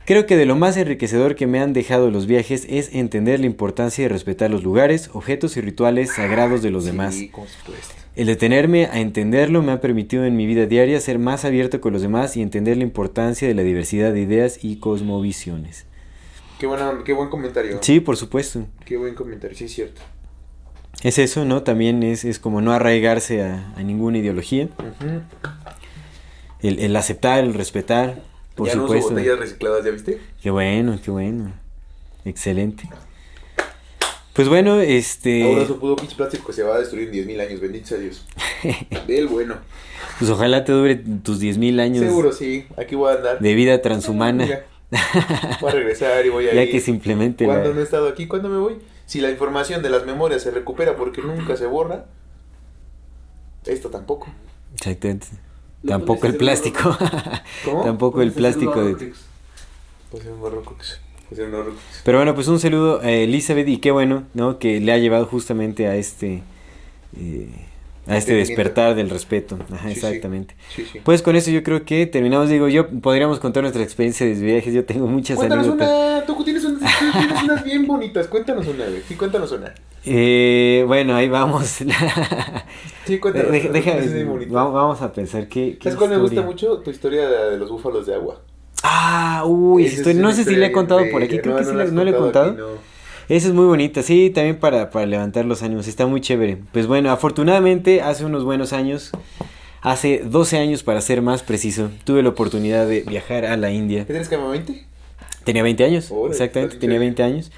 [0.04, 3.46] Creo que de lo más enriquecedor que me han dejado los viajes es entender la
[3.46, 7.14] importancia de respetar los lugares, objetos y rituales sagrados de los demás.
[7.14, 7.94] Sí, supuesto.
[8.16, 11.92] El detenerme a entenderlo me ha permitido en mi vida diaria ser más abierto con
[11.92, 15.84] los demás y entender la importancia de la diversidad de ideas y cosmovisiones.
[16.58, 17.78] Qué, buena, qué buen comentario.
[17.82, 18.66] Sí, por supuesto.
[18.86, 20.00] Qué buen comentario, sí es cierto.
[21.02, 21.62] Es eso, ¿no?
[21.62, 24.68] También es, es como no arraigarse a, a ninguna ideología.
[26.60, 28.20] El, el aceptar, el respetar,
[28.56, 29.10] por ya supuesto.
[29.10, 30.20] no botellas recicladas, ¿ya viste?
[30.42, 31.52] Qué bueno, qué bueno.
[32.24, 32.88] Excelente.
[34.32, 35.42] Pues bueno, este...
[35.44, 37.98] Ahora su pudo pinche plástico que se va a destruir en 10.000 años, bendito sea
[37.98, 38.24] Dios.
[39.06, 39.56] Del bueno.
[40.18, 43.38] Pues ojalá te dure tus 10.000 años Seguro sí, aquí voy a andar.
[43.40, 44.46] de vida transhumana.
[45.60, 46.70] Voy a regresar y voy a ya ir.
[46.72, 47.44] que simplemente...
[47.44, 48.26] ¿Cuándo la- no he estado aquí?
[48.26, 48.74] ¿Cuándo me voy?
[49.08, 52.04] Si la información de las memorias se recupera porque nunca se borra,
[53.64, 54.28] esto tampoco.
[54.74, 55.26] Exactamente.
[55.86, 56.96] Tampoco el plástico.
[57.64, 57.84] ¿Cómo?
[57.84, 58.94] Tampoco el plástico de...
[58.94, 59.14] Pues.
[60.10, 61.00] Pues.
[62.04, 64.58] Pero bueno, pues un saludo a Elizabeth y qué bueno, ¿no?
[64.58, 66.42] Que le ha llevado justamente a este...
[67.18, 67.48] eh,
[68.06, 69.58] a este despertar del respeto.
[69.70, 70.06] Ajá, Sí, sí.
[70.06, 70.54] exactamente.
[70.74, 71.00] Sí, sí.
[71.04, 72.48] Pues con eso yo creo que terminamos.
[72.48, 74.72] Digo, yo podríamos contar nuestra experiencia de viajes.
[74.72, 75.88] Yo tengo muchas Cuéntanos anécdotas.
[75.90, 76.34] una, tú
[77.18, 79.02] tienes, unas bien bonitas, cuéntanos una, güey.
[79.06, 79.74] Sí, cuéntanos una.
[80.04, 81.64] Eh, bueno, ahí vamos.
[83.06, 83.50] Sí, cuéntanos.
[83.50, 85.78] Una, deja- es vamos, a pensar qué.
[85.78, 86.78] qué ¿Sabes cuál me gusta mucho?
[86.78, 88.40] Tu historia de, de los búfalos de agua.
[88.82, 91.38] Ah, uy, esa Esa es historia- no sé si le he contado por aquí.
[91.38, 92.50] Creo que sí, no le he contado.
[92.52, 92.66] aquí, no.
[93.28, 96.58] Esa es muy bonita, sí, también para, para levantar los ánimos, está muy chévere.
[96.72, 99.10] Pues bueno, afortunadamente hace unos buenos años,
[99.82, 104.06] hace 12 años para ser más preciso, tuve la oportunidad de viajar a la India.
[104.06, 104.86] ¿Qué tienes que 20?
[105.48, 107.50] Tenía 20 años, exactamente, tenía bien 20 años.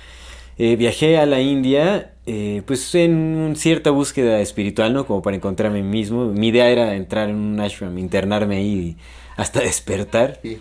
[0.59, 5.07] Eh, viajé a la India, eh, pues en cierta búsqueda espiritual, ¿no?
[5.07, 6.27] Como para encontrarme a mí mismo.
[6.27, 8.97] Mi idea era entrar en un ashram, internarme ahí
[9.37, 10.39] hasta despertar.
[10.41, 10.59] Sí.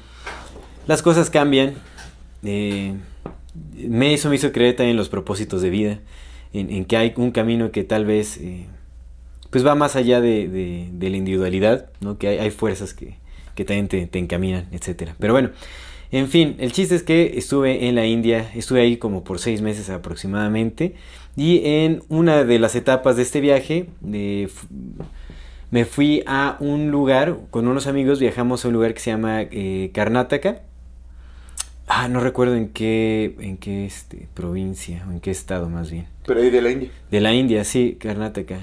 [0.87, 1.75] Las cosas cambian.
[2.43, 2.95] eh,
[3.77, 5.99] me, eso me hizo creer también en los propósitos de vida.
[6.51, 8.65] En, en que hay un camino que tal vez eh,
[9.51, 12.17] pues va más allá de, de- de la individualidad, ¿no?
[12.17, 13.17] Que hay, hay fuerzas que,
[13.53, 15.15] que también te, te encaminan, etcétera.
[15.19, 15.51] Pero bueno,
[16.11, 19.61] En fin, el chiste es que estuve en la India, estuve ahí como por seis
[19.61, 20.95] meses aproximadamente.
[21.35, 27.67] Y en una de las etapas de este viaje, me fui a un lugar, con
[27.67, 30.63] unos amigos viajamos a un lugar que se llama eh, Karnataka.
[31.87, 36.07] Ah, no recuerdo en qué, en qué este, provincia o en qué estado más bien.
[36.25, 36.89] Pero ahí de la India.
[37.11, 38.59] De la India, sí, Karnataka.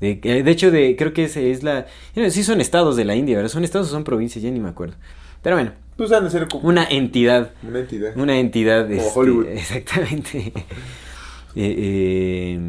[0.00, 1.86] De, eh, de hecho, de, creo que es, es la...
[2.30, 3.50] Sí son estados de la India, ¿verdad?
[3.50, 4.42] ¿Son estados o son provincias?
[4.42, 4.96] Ya ni me acuerdo.
[5.42, 5.72] Pero bueno.
[6.08, 6.66] Pues ser como...
[6.66, 7.50] Una entidad.
[7.62, 8.16] Una entidad.
[8.16, 8.86] Una entidad.
[8.88, 9.46] Como este, Hollywood.
[9.52, 10.52] Exactamente.
[11.56, 12.60] Eh, eh,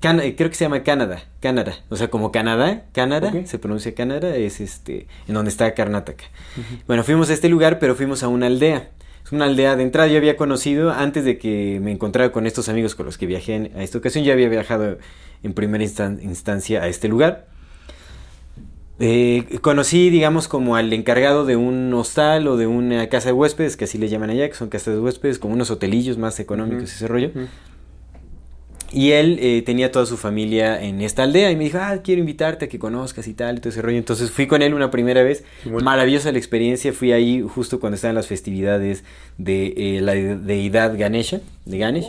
[0.00, 4.34] Can- creo que se llama Canadá, Canadá, o sea, como Canadá, Canadá, se pronuncia Canadá,
[4.36, 6.24] es este, en donde está Karnataka.
[6.86, 8.88] Bueno, fuimos a este lugar, pero fuimos a una aldea.
[9.22, 12.70] Es una aldea de entrada, yo había conocido, antes de que me encontrara con estos
[12.70, 14.96] amigos con los que viajé en- a esta ocasión, ya había viajado
[15.42, 17.48] en primera instan- instancia a este lugar.
[19.02, 23.78] Eh, conocí, digamos, como al encargado de un hostal o de una casa de huéspedes,
[23.78, 26.82] que así le llaman allá, que son casas de huéspedes, como unos hotelillos más económicos,
[26.84, 26.92] Ujú.
[26.92, 27.30] ese rollo.
[28.92, 32.20] Y él eh, tenía toda su familia en esta aldea y me dijo, ah, quiero
[32.20, 33.98] invitarte a que conozcas y tal, y todo ese rollo.
[33.98, 35.44] Entonces fui con él una primera vez.
[35.64, 35.80] Bueno.
[35.84, 36.92] Maravillosa la experiencia.
[36.92, 39.04] Fui ahí justo cuando estaban las festividades
[39.38, 42.06] de eh, la de- deidad Ganesha, de Ganesh.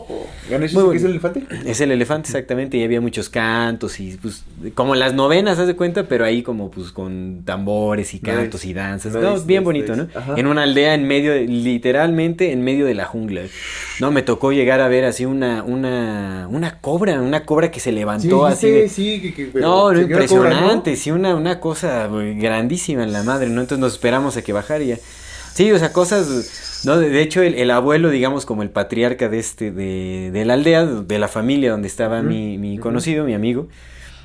[0.50, 1.44] ¿Ganesh es el elefante?
[1.66, 5.76] Es el elefante, exactamente, y había muchos cantos y pues como las novenas, haz de
[5.76, 8.70] cuenta, pero ahí como pues con tambores y cantos Nice.
[8.70, 9.14] y danzas.
[9.14, 9.96] Nice, no, bien nice, bonito.
[9.96, 10.08] ¿no?
[10.14, 10.34] Ajá.
[10.36, 13.42] En una aldea en medio, de- literalmente en medio de la jungla.
[14.00, 17.92] No, me tocó llegar a ver así una, una, una cobra, una cobra que se
[17.92, 18.90] levantó sí, así sí, de...
[18.90, 20.56] sí, que, que- pero No, no, señora cobra, ¿no?
[20.56, 23.62] impresionante, sí, una, una cosa grandísima en la madre, ¿no?
[23.62, 24.98] Entonces nos esperamos a que bajara y ya.
[25.54, 29.40] Sí, o sea, cosas, no, de, hecho el, el abuelo, digamos, como el patriarca de
[29.40, 33.68] este, de, de la aldea, de la familia donde estaba mi, mi conocido, mi amigo,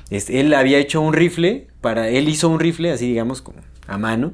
[0.09, 3.97] este, él había hecho un rifle, para, él hizo un rifle así, digamos, como a
[3.97, 4.31] mano,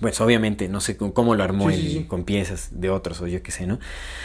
[0.00, 2.04] pues obviamente, no sé cómo, lo armó Sí, él, sí, sí.
[2.04, 3.78] con piezas de otros o yo qué sé, ¿no?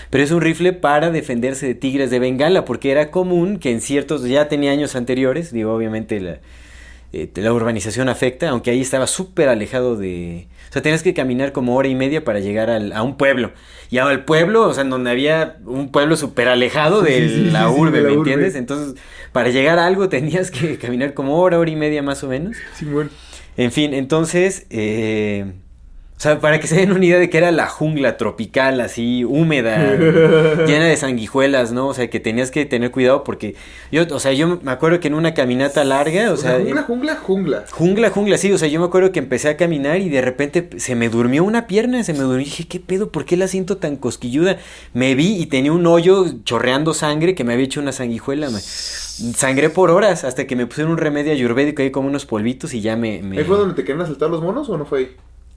[0.10, 3.82] Pero es un rifle para defenderse de tigres de Bengala, porque era común que en
[3.82, 6.40] ciertos, ya tenía años anteriores, digo, obviamente la,
[7.12, 10.48] eh, la urbanización afecta, aunque ahí estaba súper alejado de...
[10.70, 13.52] O sea, tenías que caminar como hora y media para llegar al- a un pueblo.
[13.92, 17.70] Y al pueblo, o sea, en donde había un pueblo súper alejado de sí, la
[17.70, 18.56] urbe, de la ¿me entiendes?
[18.56, 19.00] Entonces,
[19.32, 22.58] para llegar a algo tenías que caminar como hora, hora y media más o menos.
[22.76, 23.12] Sí, bueno.
[23.56, 25.46] En fin, entonces, eh,
[26.24, 29.94] sea, para que se den una idea de que era la jungla tropical, así, húmeda,
[30.66, 31.88] llena de sanguijuelas, ¿no?
[31.90, 33.56] O sea, que tenías que tener cuidado porque
[33.92, 37.16] yo, o sea, yo me acuerdo que en una caminata larga, o sea, jungla, jungla,
[37.16, 37.64] jungla.
[37.72, 40.70] jungla, jungla, sí, o sea, yo me acuerdo que empecé a caminar y de repente
[40.78, 43.12] se me durmió una pierna, se me durmió, y dije, ¿qué pedo?
[43.12, 44.58] ¿Por qué la siento tan cosquilluda?
[44.94, 48.60] Me vi y tenía un hoyo chorreando sangre que me había hecho una sanguijuela, me-
[48.62, 52.82] sangré por horas hasta que me pusieron un remedio ayurvédico ahí como unos polvitos y
[52.82, 53.22] ya me...
[53.22, 55.10] me- ¿Ahí fue donde te querían asaltar los monos o no fue ahí?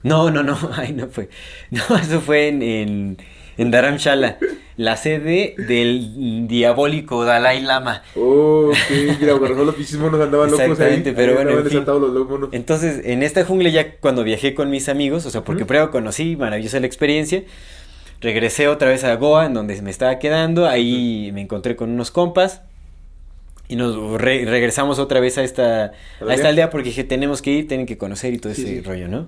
[0.03, 1.29] No, no, no, ahí no fue.
[1.71, 3.17] No, eso fue en, en,
[3.57, 4.37] en Dharamshala,
[4.77, 8.03] la sede del diabólico Dalai Lama.
[8.15, 10.71] Oh, ok, mira, cuando los pinches monos andaban locos ahí.
[10.71, 11.79] Exactamente, pero ahí bueno, Andaban en fin.
[11.79, 12.49] desatados los locos monos.
[12.53, 15.67] Entonces, en esta jungla ya cuando viajé con mis amigos, o sea, porque Ujú.
[15.69, 17.43] primero conocí, maravillosa la experiencia,
[18.21, 22.11] regresé otra vez a Goa, en donde me estaba quedando, ahí me encontré con unos
[22.11, 22.61] compas
[23.67, 26.35] y nos re- regresamos otra vez a esta, a aldea?
[26.35, 28.81] esta aldea porque dije, tenemos que ir, tienen que conocer y todo Sí, ese sí.
[28.81, 29.27] rollo, ¿no?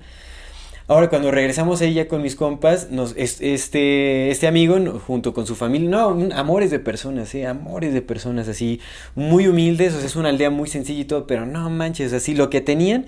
[0.90, 4.76] Ahora, cuando regresamos ahí ya con mis compas, nos, es- este, este amigo,
[5.06, 7.46] junto con su familia, no, amores de personas, ¿eh?
[7.46, 8.82] Amores de personas así,
[9.16, 12.34] muy humildes, o sea, es una aldea muy sencilla y todo, pero no manches, así,
[12.34, 13.06] lo que tenían,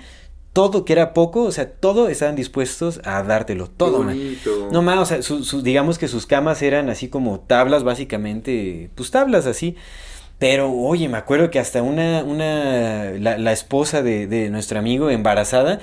[0.54, 4.16] todo que era poco, o sea, todo estaban dispuestos a dártelo, todo, man.
[4.72, 8.92] No más, o sea, su- su- digamos que sus camas eran así como tablas, básicamente,
[8.94, 9.76] pues tablas así.
[10.38, 15.10] Pero, oye, me acuerdo que hasta una, una, la, la esposa de, de nuestro amigo
[15.12, 15.80] embarazada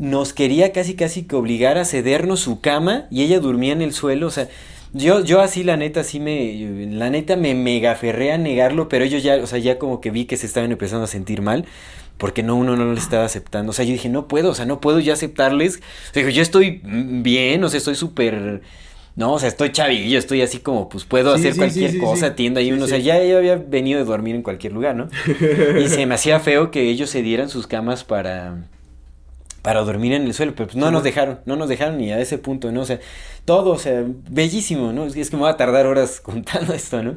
[0.00, 3.92] nos quería casi casi que obligar a cedernos su cama y ella dormía en el
[3.92, 4.48] suelo, o sea,
[4.92, 9.04] yo, yo así la neta, sí me, la neta me mega aferré a negarlo, pero
[9.04, 11.66] ellos ya, o sea, ya como que vi que se estaban empezando a sentir mal,
[12.18, 14.66] porque no, uno no le estaba aceptando, o sea, yo dije, no puedo, o sea,
[14.66, 15.78] no puedo ya aceptarles,
[16.10, 18.62] o sea, yo estoy bien, o sea, estoy súper...
[19.16, 21.98] No, o sea, estoy chavillo, estoy así como, pues puedo Sí, hacer sí, cualquier sí,
[21.98, 24.96] cosa, tienda y uno, o sea, ya yo había venido de dormir en cualquier lugar,
[24.96, 25.10] ¿no?
[25.74, 28.70] Y se me hacía feo que ellos se dieran sus camas para
[29.62, 31.02] para dormir en el suelo, pero pues no nos ¿no?
[31.02, 32.80] dejaron, no nos dejaron ni a ese punto, ¿no?
[32.82, 33.00] O sea,
[33.44, 35.06] todo, o sea, bellísimo, ¿no?
[35.06, 37.16] Es que me va a tardar horas contando esto, ¿no?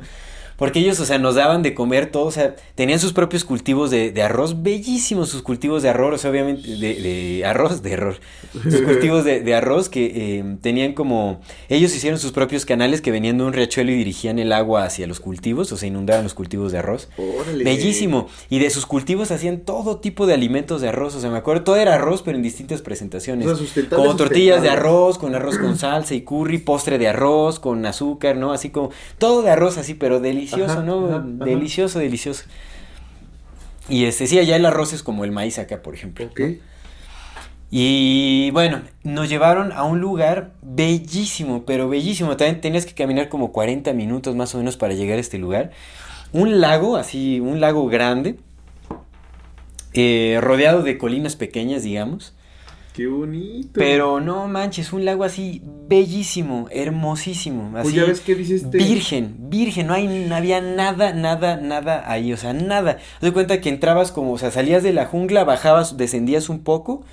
[0.57, 3.91] Porque ellos, o sea, nos daban de comer todo, o sea, tenían sus propios cultivos
[3.91, 7.91] de, de arroz, bellísimos sus cultivos de arroz, o sea, obviamente, de, de arroz, de
[7.91, 8.19] error.
[8.63, 13.11] Sus cultivos de, de arroz que eh, tenían como, ellos hicieron sus propios canales que
[13.11, 16.33] venían de un riachuelo y dirigían el agua hacia los cultivos, o sea, inundaban los
[16.33, 17.09] cultivos de arroz.
[17.17, 17.63] Órale.
[17.63, 18.27] Bellísimo.
[18.49, 21.63] Y de sus cultivos hacían todo tipo de alimentos de arroz, o sea, me acuerdo,
[21.63, 23.47] todo era arroz, pero en distintas presentaciones.
[23.47, 27.59] O sea, como tortillas de arroz, con arroz con salsa y curry, postre de arroz,
[27.59, 28.53] con azúcar, ¿no?
[28.53, 31.07] Así como, todo de arroz así, pero delicioso, Ajá, ¿no?
[31.07, 31.23] ajá.
[31.25, 32.43] Delicioso, delicioso.
[33.89, 36.25] Y este, sí, allá el arroz es como el maíz acá, por ejemplo.
[36.25, 36.39] Ok.
[36.39, 36.73] ¿no?
[37.75, 42.37] Y bueno, nos llevaron a un lugar bellísimo, pero bellísimo.
[42.37, 45.71] También tenías que caminar como 40 minutos más o menos para llegar a este lugar.
[46.33, 48.37] Un lago, así, un lago grande,
[49.93, 52.35] eh, rodeado de colinas pequeñas, digamos.
[52.93, 53.71] Qué bonito.
[53.73, 57.69] Pero no manches, un lago así bellísimo, hermosísimo.
[57.71, 58.77] Pues Así, ya ves que dice este.
[58.77, 62.97] Virgen, virgen, no, hay, no había nada, nada, nada ahí, o sea, nada.
[63.19, 66.63] Te das cuenta que entrabas como, o sea, salías de la jungla, bajabas, descendías un
[66.63, 67.03] poco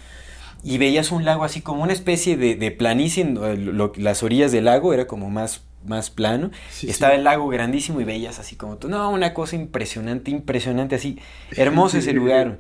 [0.63, 4.23] y veías un lago así como una especie de, de planicie, en lo- lo- las
[4.23, 6.51] orillas del lago era como más, más plano.
[6.71, 7.19] Sí, Estaba sí.
[7.21, 11.19] el lago grandísimo y veías así como, tú- no, una cosa impresionante, impresionante, así,
[11.57, 12.59] hermoso ese lugar.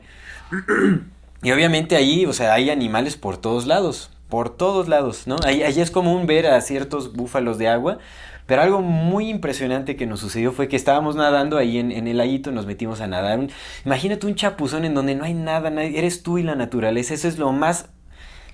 [1.43, 5.37] Y obviamente ahí, o sea, hay animales por todos lados, por todos lados, ¿no?
[5.45, 7.99] Ahí, ahí es común ver a ciertos búfalos de agua,
[8.47, 12.19] pero algo muy impresionante que nos sucedió fue que estábamos nadando ahí en, en el
[12.19, 13.39] laguito, nos metimos a nadar.
[13.39, 13.51] Un-
[13.87, 17.27] imagínate un chapuzón en donde no hay nada, nadie- eres tú y la naturaleza, eso
[17.29, 17.87] es lo más,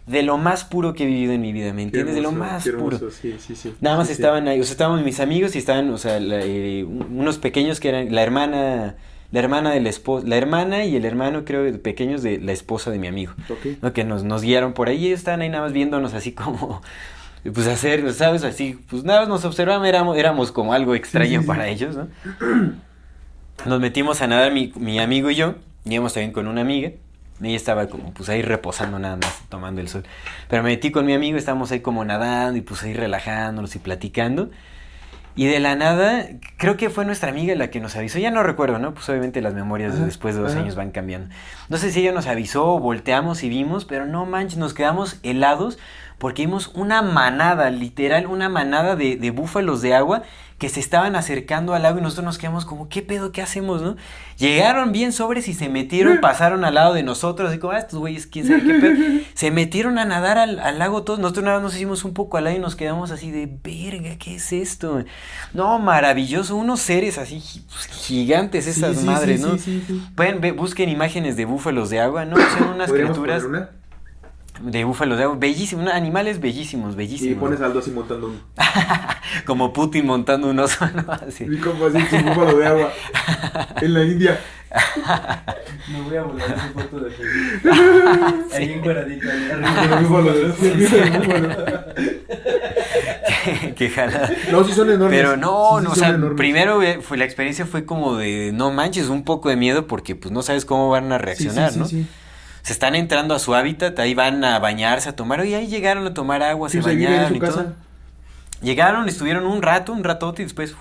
[0.06, 2.14] de lo más puro que he vivido en mi vida, ¿me entiendes?
[2.14, 3.10] de lo más hermoso, puro.
[3.10, 3.74] Sí, sí, sí.
[3.80, 6.84] Nada más estaban ahí, o sea, estaban mis amigos y estaban, o sea, la- eh,
[6.84, 8.94] un- unos pequeños que eran la hermana,
[9.36, 12.90] la hermana de la esposa, la hermana y el hermano, creo, pequeños de la esposa
[12.90, 13.82] de mi amigo, Ok.
[13.82, 13.92] ¿no?
[13.92, 16.80] Que nos, nos guiaron por ahí estaban ahí nada más viéndonos así como,
[17.52, 18.44] pues hacer, ¿sabes?
[18.44, 22.08] Así, pues nada más nos observaban, éramos, éramos como algo extraño para ellos, ¿no?
[23.66, 26.92] Nos metimos a nadar mi, mi amigo y yo, íbamos también con una amiga.
[27.42, 30.04] Ella estaba como pues ahí reposando nada más, tomando el sol.
[30.48, 33.80] Pero me metí con mi amigo, estábamos ahí como nadando y pues ahí relajándonos y
[33.80, 34.48] platicando.
[35.36, 36.26] Y de la nada,
[36.56, 38.18] creo que fue nuestra amiga la que nos avisó.
[38.18, 38.94] Ya no recuerdo, ¿no?
[38.94, 41.28] Pues obviamente las memorias de después de dos años van cambiando.
[41.68, 45.78] No sé si ella nos avisó, volteamos y vimos, pero no manches, nos quedamos helados
[46.16, 50.22] porque vimos una manada, literal, una manada de, de búfalos de agua
[50.58, 53.30] que se estaban acercando al lago y nosotros nos quedamos como, ¿qué pedo?
[53.30, 53.96] ¿Qué hacemos, no?
[54.38, 57.98] Llegaron bien sobres y se metieron, pasaron al lado de nosotros, así como, ah, estos
[57.98, 58.94] güeyes, quién sabe qué pedo.
[59.34, 62.38] Se metieron a nadar al, al lago todos, nosotros nada más nos hicimos un poco
[62.38, 65.04] al lado y nos quedamos así de, verga, ¿qué es esto?
[65.52, 69.58] No, maravilloso, unos seres así pues, gigantes esas Sí, sí, madres, sí, ¿no?
[69.58, 70.02] sí, sí, sí.
[70.14, 72.36] Pueden ver, busquen imágenes de búfalos de agua, ¿no?
[72.36, 73.70] Son unas ¿Podríamos criaturas poner una?
[74.60, 77.38] De búfalos de agua, bellísimos, animales bellísimos, Y bellísimos.
[77.38, 78.40] pones a Aldo así montando un.
[79.46, 81.12] Como Putin montando un oso, ¿no?
[81.12, 81.44] Así.
[81.44, 82.92] Mi compa así, su búfalo de agua.
[83.82, 84.40] En la India.
[85.92, 87.70] Me voy a volar esa foto de Facebook.
[88.54, 90.00] Ahí encueradito, ahí arriba.
[90.00, 90.52] búfalo de
[93.76, 94.30] que jala.
[94.50, 95.18] No, sí son enormes.
[95.18, 96.36] Pero no, Sí, sí no, o sea, enormes.
[96.36, 100.14] primero eh, fue la experiencia fue como de no manches, un poco de miedo porque
[100.16, 101.84] pues no sabes cómo van a Sí, sí, reaccionar, sí, ¿no?
[101.86, 102.06] sí.
[102.66, 106.04] Se están entrando a su hábitat, ahí van a bañarse, a tomar, y ahí llegaron
[106.04, 107.74] a tomar agua, Sí, se bañaron y todo.
[108.60, 110.74] Llegaron, estuvieron un rato, un ratote y después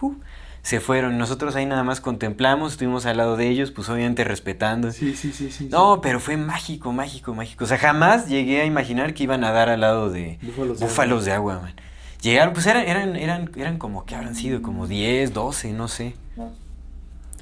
[0.64, 1.20] se fueron.
[1.20, 4.92] Nosotros ahí nada más contemplamos, estuvimos al lado de ellos, pues obviamente respetando.
[4.92, 5.68] Sí, sí, sí, sí.
[5.70, 7.66] No, pero fue mágico, mágico, mágico.
[7.66, 10.86] O sea, jamás llegué a imaginar que iban a dar al lado de Búfalos de
[10.88, 11.76] búfalos de agua, man.
[12.20, 14.64] Llegaron, pues eran, eran, eran, eran como, ¿qué habrán sido?
[14.64, 16.16] Como 10, 12, no sé.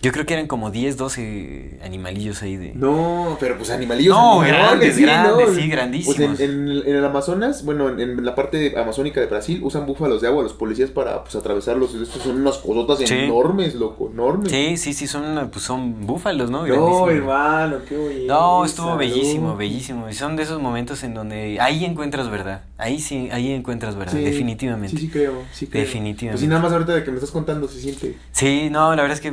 [0.04, 2.74] Yo creo que eran como 10, 12 animalillos ahí de...
[2.76, 4.14] No, pero pues animalillos.
[4.14, 5.56] No, grandes, grandes, ¿no?
[5.56, 6.16] sí, grandísimos.
[6.18, 9.86] Pues en, en- en el Amazonas, bueno, en, en la parte amazónica de Brasil, usan
[9.86, 11.96] búfalos de agua los policías para pues atravesarlos.
[11.96, 13.14] Estos son unas cosotas Sí.
[13.16, 14.52] enormes, loco, enormes.
[14.52, 16.68] Sí, sí, sí, son, pues son búfalos, ¿no?
[16.68, 18.26] No, hermano, qué bonito.
[18.34, 20.10] No, estuvo bellísimo, bellísimo.
[20.10, 22.64] Y son de esos momentos en donde ahí encuentras verdad.
[22.78, 24.98] Ahí sí, ahí encuentras verdad, definitivamente.
[24.98, 25.82] Sí, sí creo, sí creo.
[25.86, 26.32] Definitivamente.
[26.34, 28.18] Pues sí, nada más ahorita de que me estás contando se siente.
[28.34, 29.32] Sí, no, la verdad es que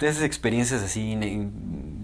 [0.00, 1.18] esas experiencias así,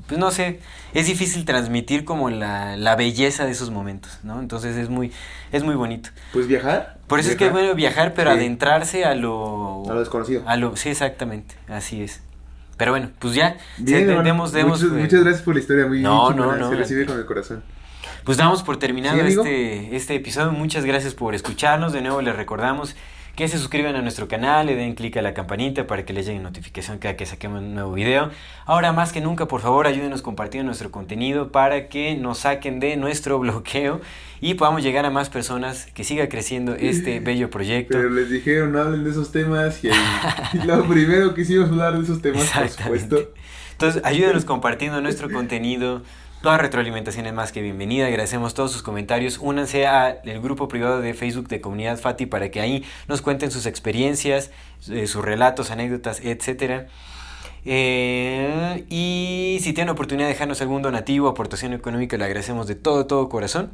[0.07, 0.61] pues no sé,
[0.95, 4.41] es difícil transmitir como la, la belleza de esos momentos, ¿no?
[4.41, 5.13] Entonces es muy,
[5.53, 6.11] es muy bonito.
[6.33, 6.99] Pues viajar.
[7.07, 8.39] Por eso es que es bueno viajar, pero Sí.
[8.39, 9.83] adentrarse a lo...
[9.91, 10.43] A lo desconocido.
[10.47, 12.21] A lo, sí, exactamente, así es.
[12.79, 14.23] Pero bueno, pues ya, Bien, hermano.
[14.25, 17.11] demos, muchas, eh, muchas gracias por la historia, muy No, no, no, Se recibe aquí.
[17.11, 17.63] con el corazón.
[18.25, 20.53] Pues damos por terminado Sí, este, este episodio.
[20.53, 21.93] Muchas gracias por escucharnos.
[21.93, 22.95] De nuevo les recordamos
[23.37, 26.27] que se suscriban a nuestro canal, le den clic a la campanita para que les
[26.27, 28.31] llegue notificación cada que saquemos un nuevo video.
[28.67, 32.97] Ahora más que nunca, por favor, ayúdenos compartiendo nuestro contenido para que nos saquen de
[32.97, 34.01] nuestro bloqueo
[34.41, 37.97] y podamos llegar a más personas, que siga creciendo este bello proyecto.
[37.97, 39.91] Pero les dijeron, no hablen de esos temas y,
[40.67, 43.31] lo primero que hicimos hablar de esos temas, por supuesto.
[43.73, 46.03] Entonces, ayúdenos compartiendo nuestro contenido.
[46.43, 48.07] Toda retroalimentación es más que bienvenida.
[48.07, 49.39] Agradecemos todos sus comentarios.
[49.39, 53.65] Únanse al grupo privado de Facebook de Comunidad Fati para que ahí nos cuenten sus
[53.65, 54.51] experiencias,
[54.91, 56.89] eh, sus relatos, anécdotas, etc.
[57.65, 63.07] Eh, y si tienen oportunidad de dejarnos algún donativo, aportación económica, le agradecemos de todo,
[63.07, 63.71] todo corazón.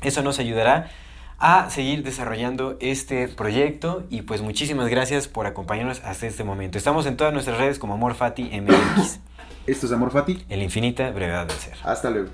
[0.00, 0.92] Eso nos ayudará
[1.40, 6.78] a seguir desarrollando este proyecto y pues muchísimas gracias por acompañarnos hasta este momento.
[6.78, 9.18] Estamos en todas nuestras redes como Amor Fati MX.
[9.66, 10.44] Esto es Amor Fati.
[10.48, 11.74] El infinita brevedad del ser.
[11.84, 12.30] Hasta luego.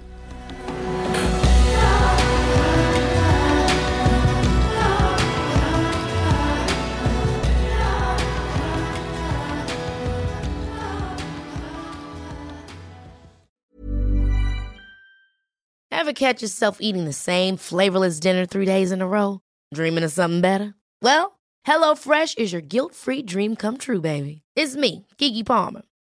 [15.91, 19.41] Ever catch yourself eating the same flavorless dinner three days in a row?
[19.75, 20.75] Dreaming of something better?
[21.03, 24.43] Well, HelloFresh is your guilt-free dream come true, baby.
[24.55, 25.83] It's me, Kiki Palmer.